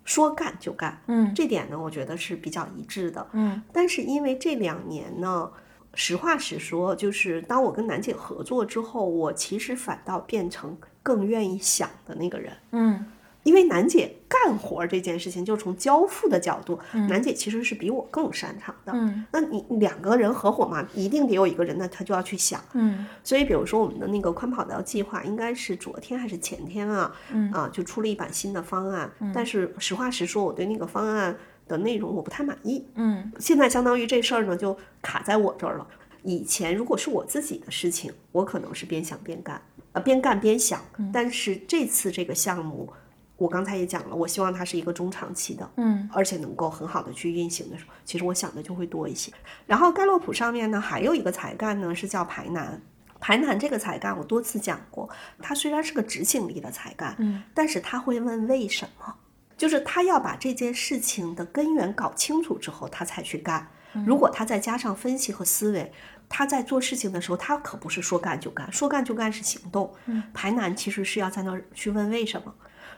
[0.05, 1.01] 说干就干。
[1.07, 3.27] 嗯，这点呢，我觉得是比较一致的。
[3.33, 5.51] 嗯，但是因为这两年呢。
[5.99, 12.53] 实话实说，就是当我跟楠姐合作之后，我其实反倒变成更愿意想的那个人。
[12.71, 13.03] 嗯
[13.47, 18.91] 因为楠姐干活儿这件事情，就从交付的角度，楠姐其实是比我更擅长的。
[18.93, 22.61] 嗯那你两个人合伙嘛，一定得有一个人，那他就要去想。
[22.73, 29.09] 嗯所以，比如说我们的那个宽跑道计划，应该是昨天还是前天啊，嗯啊，就出了一版新的方案。
[29.33, 31.33] 但是实话实说，我对那个方案
[31.69, 32.85] 的内容我不太满意。
[32.95, 35.87] 嗯现在相当于这事儿呢，就卡在我这儿了。
[36.23, 39.61] 以前如果是我自己的事情，我可能是边想边干，
[39.93, 40.81] 呃，边干边想。
[41.13, 42.91] 但是这次这个项目，
[43.37, 49.31] 我刚才也讲了，我希望它是一个中长期的，嗯而且能够很好的去运行的时候，其实我想的就会多一些。
[49.65, 52.81] 然后盖洛普上面呢，还有一个才干呢，是叫排难。
[53.19, 55.09] 排难这个才干，我多次讲过，
[55.41, 59.15] 它虽然是个执行力的才干，嗯，但是他会问为什么，
[59.57, 63.67] 就是他要把这件事情的根源搞清楚之后，他才去干。
[64.05, 65.91] 如果他再加上分析和思维，
[66.29, 69.91] 他在做事情的时候，他可不是说干就干，说干就干是行动。
[70.05, 72.53] 嗯排难其实是要在那儿去问为什么。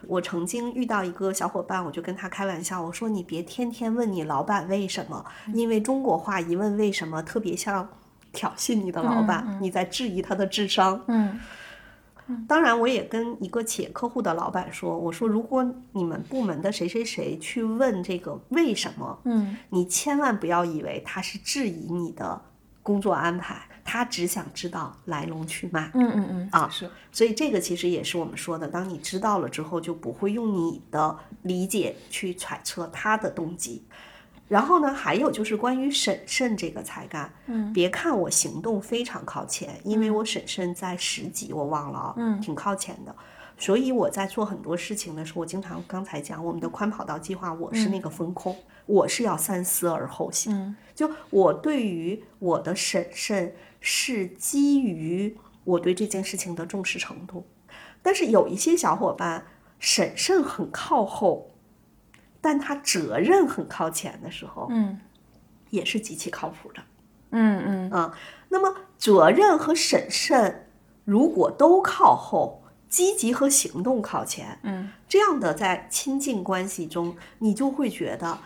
[0.06, 5.24] 我曾经遇到一个小伙伴，我就跟他开玩笑，我说你别天天问你老板为什么，
[5.54, 7.88] 因为中国话一问为什么，特别像
[8.32, 11.02] 挑衅你的老板，你在质疑他的智商。
[11.08, 11.38] 嗯。
[12.46, 19.56] 当然，我也跟一个企业客户的老板说，我说如果你们部门的谁谁谁去问这个为什么，嗯。
[19.70, 22.40] 你千万不要以为他是质疑你的
[22.84, 25.90] 工作安排，他只想知道来龙去脉。
[25.94, 33.84] 嗯嗯嗯啊是所以这个其实也是我们说的，当你知道了之后，就不会用你的理解去揣测他的动机。
[34.48, 43.14] 然后呢，还有就是关于审慎这个才干，嗯，别看我行动非常靠前，因为我审慎在十级，我忘了啊，嗯挺靠前的。
[43.56, 48.56] 所以我在做很多事情的时候，我经常刚才讲我们的宽跑道计划，我是那个风控，
[48.86, 50.52] 我是要三思而后行。
[50.52, 57.46] 嗯就我对于我的审慎是基于我对这件事情的重视程度，
[58.02, 59.46] 但是有一些小伙伴
[59.78, 61.50] 审慎很靠后，
[62.40, 65.00] 但他责任很靠前的时候，嗯。
[65.70, 66.82] 也是极其靠谱的。
[67.30, 67.90] 嗯嗯。
[67.90, 68.18] 啊，
[68.48, 70.66] 那么责任和审慎
[71.04, 74.90] 如果都靠后，积极和行动靠前，嗯。
[75.08, 78.38] 这样的在亲近关系中，你就会觉得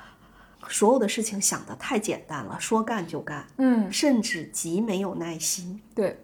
[0.68, 5.80] 所有的事情想的太简单了，说干就干，嗯甚至极没有耐心。
[5.94, 6.20] 对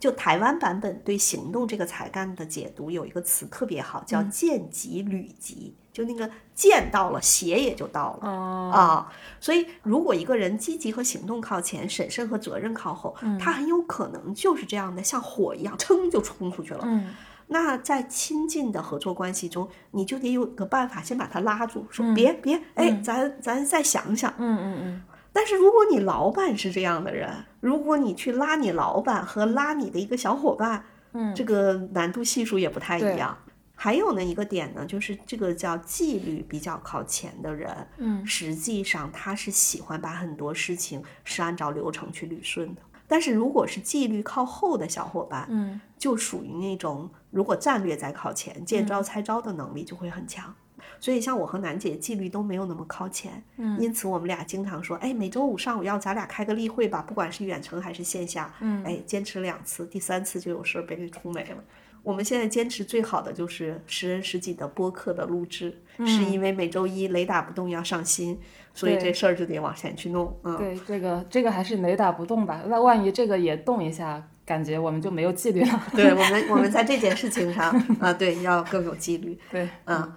[0.00, 8.28] 就台湾版本对行动这个才干的解读有一个词特别好，叫见即履即，就那个见到了，鞋也就到了。
[8.28, 16.82] 哦啊，所以如果一个人积极和行动靠前，审慎和责任靠后，他很有可能就是这样的，像火一样，噌就冲出去了。
[16.84, 17.12] 嗯
[17.48, 24.32] 那在亲近的合作关系中，你就得有个办法，先把他拉住，说别别，哎，咱咱再想想。
[24.38, 27.30] 嗯嗯嗯但是如果你老板是这样的人，
[27.60, 33.36] 如果你去拉你老板和拉你的一个小伙伴，嗯这个难度系数也不太一样。
[33.74, 42.82] 还有呢一个点呢，就是这个叫纪律比较靠前的人，嗯实际上他是喜欢把很多事情是按照流程去捋顺的。
[43.08, 50.54] 但是如果是纪律靠后的小伙伴，嗯就属于那种如果战略在靠前，见招拆招的能力就会很强。
[51.00, 61.64] 所以像我和楠姐纪律都没有那么靠前，嗯因此我们俩经常说，哎，每周五上午要咱俩开个例会吧，不管是远程还是线下，嗯哎，坚持两次，第三次就有事儿被出没了。
[62.08, 68.40] 我们现在坚持最好的就是十人十己的播客的录制，是因为每周一雷打不动要上新，
[68.72, 70.34] 所以这事儿就得往前去弄。
[70.42, 75.82] 嗯，对这个这个还是雷打不动吧，那万一这个也动一下，感觉我们就没有纪律了。
[75.94, 79.38] 对我们 我们在这件事情上啊，对，要更有纪律。
[79.50, 80.10] 对嗯，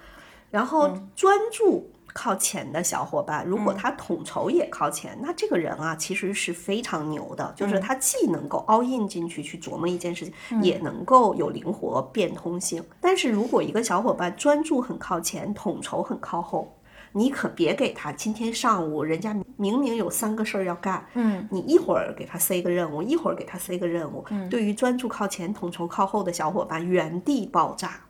[0.49, 12.83] 然后专注靠前的小伙伴，如果他统筹也靠前，那这个人啊其实是非常牛的，就是他既能够 all in 进去去琢磨一件事情，也能够有灵活变通性。
[12.99, 16.75] 但是如果一个小伙伴专注很靠前，统筹很靠后，
[17.13, 28.01] 你可别给他今天上午人家明明有三个事儿要干，嗯，你一会儿给他塞个任务，一会儿给他塞个任务，对于专注靠前、统筹靠后的小伙伴，原地爆炸。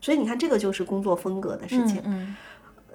[0.00, 2.00] 所以你看，这个就是工作风格的事情。
[2.04, 2.36] 嗯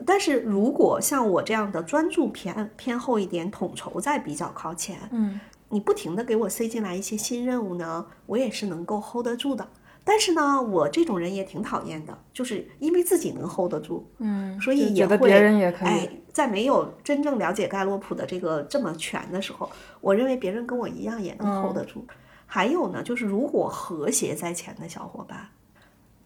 [0.06, 5.40] 但是如果像我这样的专注偏偏后一点，统筹在比较靠前，嗯，
[5.70, 9.68] 你不停的给我塞进来一些新任务呢，我也是能够 hold 得住的。
[10.04, 19.70] 但是呢，我这种人也挺讨厌的，就是因为自己能 hold 得住，嗯，所以就觉得也会别人也可以，哎，在没有真正了解盖洛普的这个这么全的时候，
[20.02, 22.04] 我认为别人跟我一样也能嗯 hold 得住。
[22.48, 25.48] 还有呢，就是如果和谐在前的小伙伴，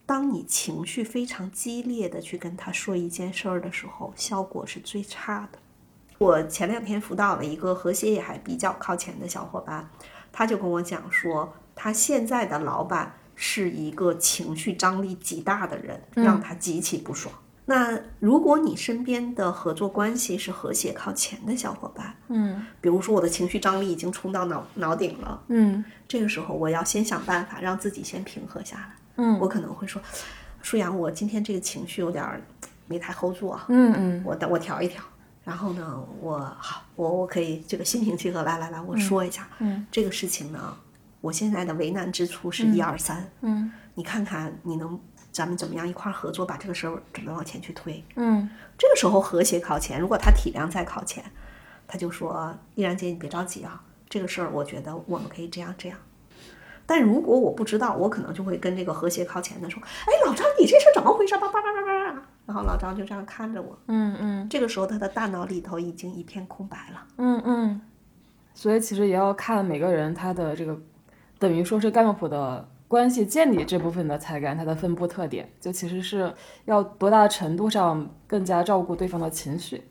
[0.06, 5.58] 当你情绪非常激烈的去跟他说一件事儿的时候，效果是最差的。
[6.18, 9.90] 我前两天辅导了一个和谐也还比较靠前的小伙伴，
[10.32, 17.34] 他就跟我讲说，他现在的老板是一个情绪张力极大的人，让他极其不爽。
[17.68, 28.94] 那如果你身边的合作关系是和谐靠前的小伙伴，嗯比如说我的情绪张力已经冲到脑脑顶了，嗯这个时候我要先想办法让自己先平和下来。
[29.16, 30.00] 嗯我可能会说，
[30.62, 32.40] 舒阳，我今天这个情绪有点儿
[32.86, 35.02] 没太 hold 住啊，嗯嗯我等我调一调。
[35.44, 40.76] 然后呢，我好，我我可以这个心平气和，来来来，我说一下，嗯这个事情呢，
[41.20, 44.98] 我现在的为难之处是一二三，嗯你看看你能
[45.30, 48.04] 咱们怎么样一块儿合作，把这个事儿怎么往前去推。
[48.16, 51.24] 嗯这个时候和谐靠前，如果他体谅在靠前，
[51.86, 55.96] 他就说：“依然姐，你别着急啊，这个事儿我觉得我们可以这样这样。”
[56.86, 61.34] 但如果我不知道，我可能就会跟这个和谐靠前的说：“哎，老张，你这事儿怎么回事？
[61.34, 67.04] 叭叭叭叭叭。”然后老张就这样看着我，嗯嗯这个时候他的大脑里头已经一片空白了。
[67.16, 67.80] 嗯嗯，
[68.54, 70.78] 所以其实也要看每个人他的这个，
[71.40, 76.32] 等于说是盖洛普的关系建立这部分的才干，它的分布特点，就其实是
[76.66, 79.82] 要多大程度上更加照顾对方的情绪。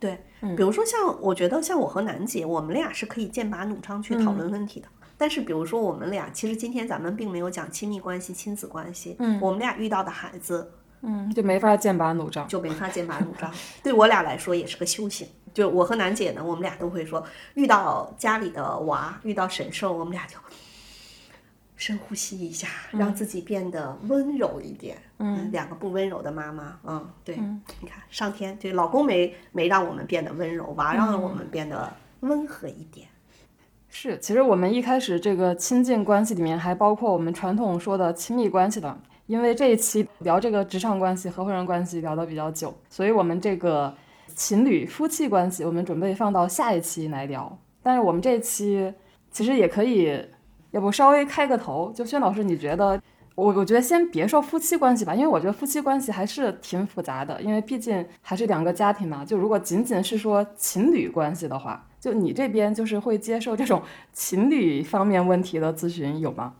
[0.00, 4.88] 对，比如说像我觉得像我和楠姐，我们俩是可以剑拔弩张去讨论问题的。
[5.18, 12.46] 但是比如说我们俩，其实今天咱们并没有讲亲密关系、亲子关系，嗯，我们俩遇到的孩子嗯，就没法剑拔弩张。
[12.48, 13.52] 就没法剑拔弩张，
[13.82, 15.26] 对我俩来说也是个修行。
[15.54, 20.36] 就我和楠姐呢，我们俩都会说，遇到家里的娃，遇到神兽，我们俩就
[21.76, 24.98] 深呼吸一下，让自己变得温柔一点。
[25.18, 27.36] 嗯，两个不温柔的妈妈，嗯，对，
[27.80, 31.90] 你看上天就老公没没让我们变得温柔，娃让我们变得
[32.20, 33.08] 温和一点。
[33.98, 38.94] 是，其实我们一开始这个亲近关系里面还包括我们传统说的亲密关系的，
[39.24, 43.90] 因为这一期聊这个职场关系、合伙人关系聊得比较久，所以我们这个
[44.34, 47.58] 情侣、夫妻关系，我们准备放到下一期来聊。
[47.82, 48.92] 但是我们这一期
[49.30, 50.22] 其实也可以，
[50.72, 53.00] 要不稍微开个头，就轩老师，你觉得？
[53.34, 59.24] 我我觉得先别说夫妻关系吧，因为我觉得夫妻关系还是挺复杂的，因为毕竟还是两个家庭嘛。
[59.24, 63.82] 就如果仅仅是说情侣关系的话，就你这边就是会接受这种
[64.12, 66.54] 情侣方面问题的咨询有吗？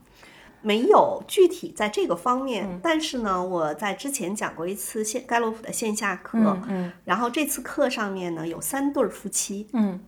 [0.63, 10.01] 没有具体在这个方面，但是呢，我在之前讲过一次线盖洛普的线下课，嗯然后这次课上面呢有三对儿夫妻，嗯。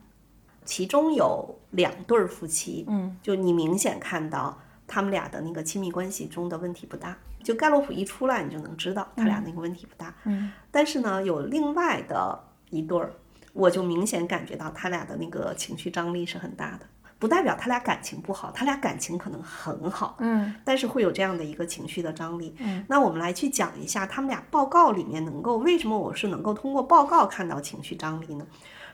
[0.64, 10.14] 其中有两对儿夫妻，嗯，就你明显看到他们俩的那个亲密关系中的问题不大，就盖洛普一出来，你就能知道他俩那个问题不大。
[10.24, 13.14] 嗯，但是呢，有另外的一对儿，
[13.53, 16.86] 我就明显感觉到他俩的那个情绪张力是很大的。
[17.20, 22.55] 不代表他俩感情不好，他俩感情可能很好，嗯但是会有这样的一个情绪的张力。
[22.59, 28.46] 嗯，那我们来去讲一下他们俩报告里面能够为什么我是能够通过报告看到情绪张力呢？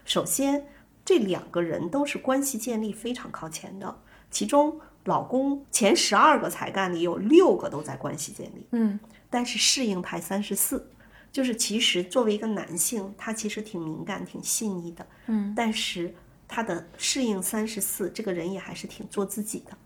[0.07, 0.66] 首先，
[1.05, 3.94] 这两个人都是关系建立非常靠前的，
[4.30, 8.98] 其中老公前十二个才干里有六个都在关系建立，嗯
[9.28, 10.88] 但是适应排三十四。
[11.35, 16.14] 就是其实作为一个男性，他其实挺敏感、挺细腻的，嗯，但是
[16.47, 19.76] 他的适应三十四，这个人也还是挺做自己的。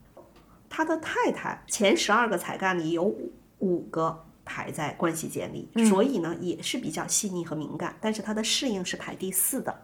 [0.69, 9.75] 他的太太前十二个才干里有五五个排在关系间里，所以呢也是比较细腻和敏感，但是他的适应是排第四的。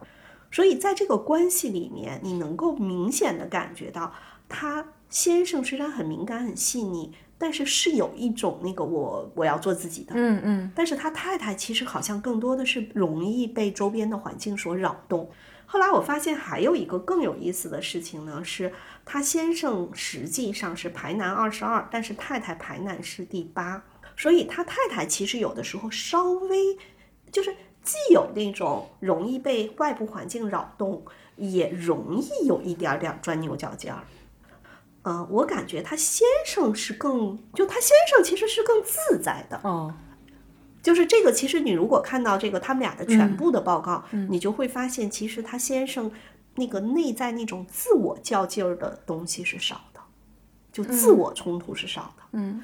[0.52, 4.12] 所以在这个关系里面，你能够明显的感觉到，
[4.50, 7.10] 他先生虽然很敏感、很细腻，
[7.44, 15.30] 但是是有一种那个我我要做自己的，嗯嗯但是他太太其实好像更多的是容易被周边的环境所扰动。
[15.66, 18.72] 后来我发现还有一个更有意思的事情呢，是
[19.04, 23.84] 他先生实际上是排男二十二，但是太太排男是第八，
[24.16, 26.78] 所以他太太其实有的时候稍微
[27.30, 31.04] 就是既有那种容易被外部环境扰动，
[31.36, 34.02] 也容易有一点点钻牛角尖儿。
[35.04, 39.60] 嗯，我感觉他先生是更，就他先生其实是更自在的。
[39.62, 39.94] 哦，
[40.82, 46.10] 就是这个，其实你如果看到这个他们俩的全部的报告，你就会发现，其实他先生
[46.56, 50.00] 那个内在那种自我较劲儿的东西是少的，
[50.72, 52.22] 就自我冲突是少的。
[52.32, 52.62] 嗯，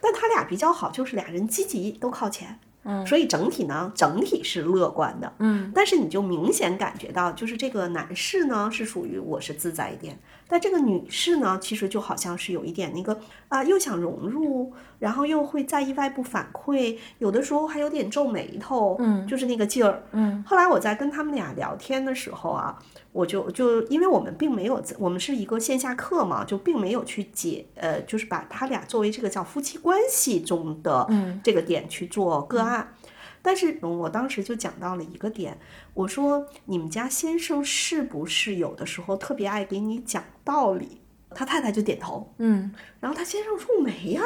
[0.00, 2.58] 但他俩比较好，就是俩人积极都靠前。
[2.86, 5.32] 嗯，所以整体呢，整体是乐观的。
[5.38, 10.18] 嗯，但是你就明显感觉到，就是这个男士呢是属于我是自在一点，
[10.48, 13.18] 但这个女士呢，其实就好像是有一点那个
[13.48, 20.02] 啊，又想融入，然后又会在意外部反馈，有的时候还有点皱眉头，嗯，就是那个劲儿。
[20.12, 22.78] 嗯，后来我在跟他们俩聊天的时候啊，
[23.16, 31.08] 我就就因为我们并没有，我们是一个线下课嘛，就并没有去解，呃，就是把他俩作为这个叫夫妻关系中的
[31.42, 32.94] 这个点去做个案。
[33.40, 35.58] 但是我当时就讲到了一个点，
[35.94, 41.00] 我说你们家先生是不是有的时候特别爱给你讲道理？
[41.30, 44.22] 他太太就点头，嗯，然后他先生说没呀，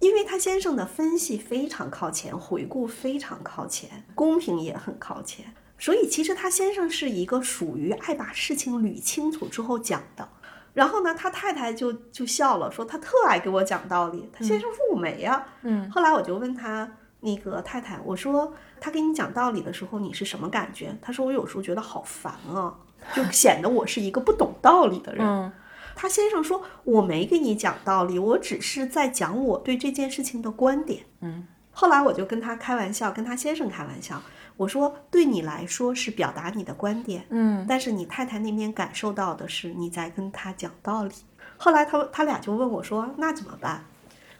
[0.00, 10.28] 因为他先生的分析非常靠前，回顾非常靠前，公平也很靠前，所以其实他先生是一个属于爱把事情捋清楚之后讲的。
[10.72, 14.30] 然后呢，他太太就就笑了，说他特爱给我讲道理。
[14.32, 15.90] 他先生说我没呀，嗯。
[15.90, 20.96] 后来我就问他那个太太，我说他给你讲道理的时候，你是什么感觉？
[21.02, 22.76] 他说我有时候觉得好烦啊，
[23.12, 25.26] 就显得我是一个不懂道理的人。
[25.26, 25.52] 嗯
[25.96, 31.02] 他先生说我没给你讲道理，我只是在讲我对这件事情的观点。
[31.20, 31.46] 嗯。
[31.72, 34.22] 后来我就跟他开玩笑，跟他先生开玩笑，
[34.60, 41.14] 我说对你来说是表达你的观点，嗯但是你太太那边感受到的是你在跟他讲道理。
[41.56, 43.86] 后来他他俩就问我说：“那怎么办？”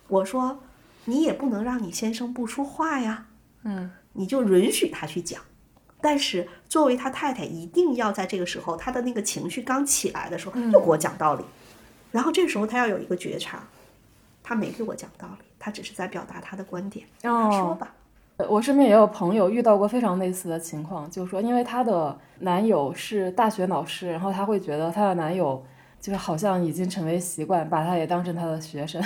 [0.08, 0.60] 我说
[1.06, 3.28] ：“你也不能让你先生不说话呀，
[3.62, 5.40] 嗯你就允许他去讲。
[6.02, 11.44] 但是作为他太太，一定要在这个时候，他的那个情绪刚起来的时候，就给我讲道理。
[12.10, 13.62] 然后这时候他要有一个觉察，
[14.42, 17.06] 他没给我讲道理，他只是在表达他的观点。
[17.22, 17.94] 他说哦，吧，
[18.48, 25.62] 我身边也有朋友遇到过非常类似的情况，就是说，因为她的男友是大学老师，然后她会觉得她的男友
[26.00, 29.02] 就是好像已经成为习惯，把她也当成她的学生。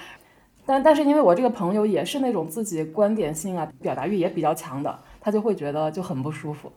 [0.66, 6.72] 但但是因为我这个朋友也是那种自己观点性啊、表达欲也比较强的，他就会觉得就很不舒服，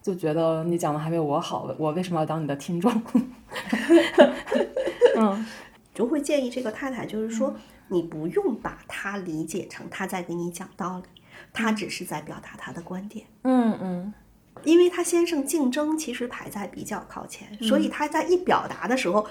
[0.00, 2.90] 就觉得你讲的还没有我好，我为什么要当你的听众？
[5.18, 5.46] 嗯
[5.94, 7.54] 就会建议这个太太，就是说，
[7.88, 11.04] 你不用把他理解成他在给你讲道理，
[11.56, 13.26] 他只是在表达他的观点。
[13.42, 14.14] 嗯嗯
[14.64, 19.26] 因为他先生竞争其实排在比较靠前，所以他在一表达的时候，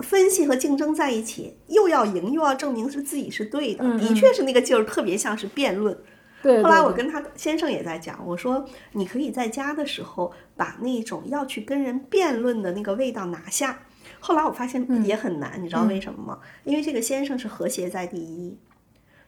[0.00, 5.96] 分析和竞争在一起，又要赢又要证明是自己是对的，的确是那个劲儿，特别像是辩论。
[6.42, 6.60] 对。
[6.60, 13.82] 后来我跟他先生也在讲，我说你可以在家的时候把那种要去跟人辩论的那个味道拿下。
[14.18, 16.40] 后来我发现也很难，你知道为什么吗？
[16.64, 18.58] 因为这个先生是和谐在第一，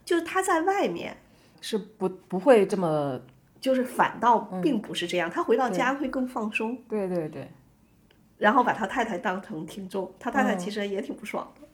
[0.05, 1.19] 就是他在外面。
[1.67, 3.19] 是不不会这么
[3.59, 7.49] 就是反倒并不是这样，他回到家会更放松，对对对。
[8.37, 11.67] 然后把他太太当成听众，他太太其实也挺不爽的。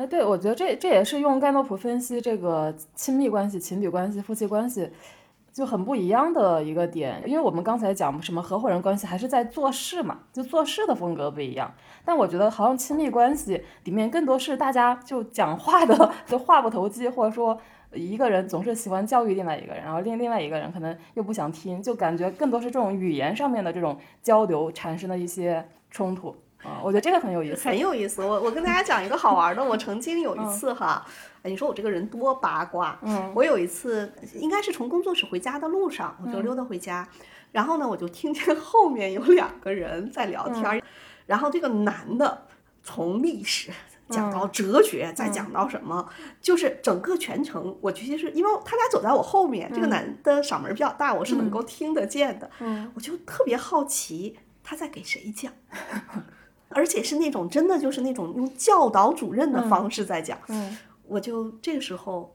[0.00, 4.88] 哎，对，我觉得这这也是用盖诺普分析这个亲密关系、情侣关系、夫妻关系
[5.52, 11.74] 就很不一样的一个点，因为我们刚才讲什么合伙人关系，还是在做事嘛，就做事的风格不一样。
[12.04, 17.60] 但我觉得好像亲密关系里面更多是大家就讲话的 就话不投机，或者说
[17.94, 27.68] 一个人总是喜欢教育另外一个人，然后另另外一个人可能又不想听，就感觉更多是这种语言上面的这种交流产生的一些冲突啊，我觉得这个很有意思。
[27.68, 31.04] 很有意思，我我跟大家讲一个好玩的，我曾经有一次哈，
[31.42, 37.06] 哎你说我这个人多八卦，嗯，我有一次应该是从工作室回家的路上，我就溜达回家，
[37.50, 40.80] 然后呢，我就听见 后面有两个人在聊天儿，
[41.26, 42.46] 然后这个男的
[42.82, 43.70] 从历史。
[44.12, 46.08] 讲到哲学，再讲到什么，
[46.40, 55.52] 就是整个全程，我其实是因为他俩走在我后面，这个男的嗓门比较大，我是能够听得见的，嗯，我就特别好奇他在给谁讲，
[56.68, 60.76] 而且是那种真的就是那种用教导主任的方式在讲，嗯。
[61.08, 62.34] 我就这个时候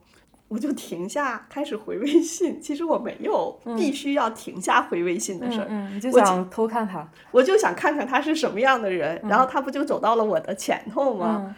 [0.49, 11.55] 我就停下开始回微信，其实我没有必须要停下回微信的事儿，嗯，你就想偷看他，我就想看看他是什么样的人，然后他不就走到了我的前头吗？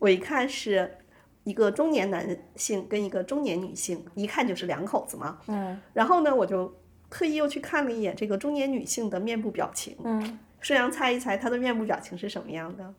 [0.00, 0.96] 嗯我一看是
[1.44, 5.38] 一个中年男性跟一个中年女性，一看就是两口子嘛。
[5.46, 6.74] 嗯然后呢，我就
[7.08, 12.94] 特意又去看了一眼这个中年女性的面部表情，嗯，顺阳猜一猜她的面部表情是什么样的？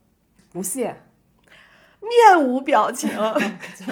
[0.51, 0.95] 不屑，
[2.01, 3.09] 面无表情。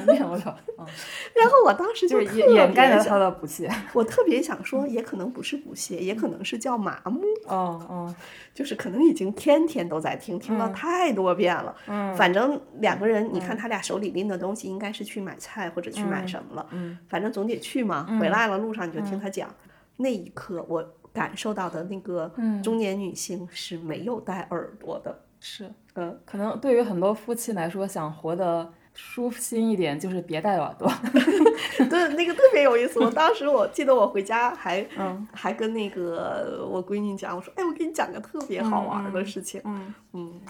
[0.08, 0.86] 面无表情，
[1.36, 3.70] 然后我当时就特掩掩盖了他的不屑。
[3.94, 8.16] 我特别想说， 也可能不是不屑，也可能是叫麻木，哦哦，
[8.54, 11.76] 就是可能已经天天都在听，听了太多遍了。
[11.88, 16.66] 嗯，反正两个人，你看他俩手里拎的东西，应该是去买菜或者去买什么了。
[16.72, 18.06] 嗯，反正总得去嘛。
[18.20, 19.50] 回来了路上你就听他讲，
[19.98, 20.84] 那一刻我
[21.14, 22.32] 感受到的那个
[22.64, 25.20] 中年女性是没有带耳朵的。
[25.40, 30.92] 是，嗯，可能对于很多夫妻来说，想活得舒心一点，就是别戴耳朵。
[31.90, 33.00] 对，那个特别有意思。
[33.00, 39.62] 我当时我记得我回家还嗯还跟那个我闺女讲，我说，哎，我给你讲个特别好玩的事情。
[39.64, 40.42] 嗯嗯，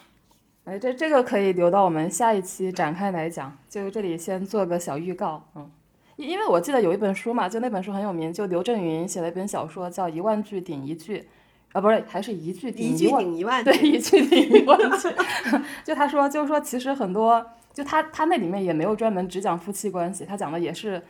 [0.66, 3.56] 哎，这这个可以留到我们下一期展开来讲。
[3.70, 5.70] 就这里先做个小预告，嗯，
[6.16, 11.20] 因因为我记得有一本书嘛，就那本书很有名，就刘震云写了一本小说，叫《一万句顶一句》，
[11.72, 15.08] 啊，不是，还是一句顶一句万，顶一万对，一句 顶一万句。
[15.84, 21.02] 就他说，就是说，其实很多，就他他那里面也没有专门只讲夫妻关系，他讲的也是，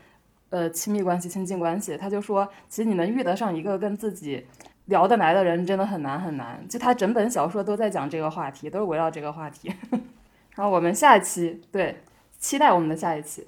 [0.49, 1.95] 呃，亲密关系、亲近关系。
[1.95, 4.45] 他就说，其实你能遇得上一个跟自己
[4.87, 6.61] 聊得来的人，真的很难很难。
[6.67, 9.71] 就他整本小说都在讲这个话题，都是围绕这个话题。
[10.55, 12.01] 然后我们下一期，对，
[12.37, 13.47] 期待我们的下一期。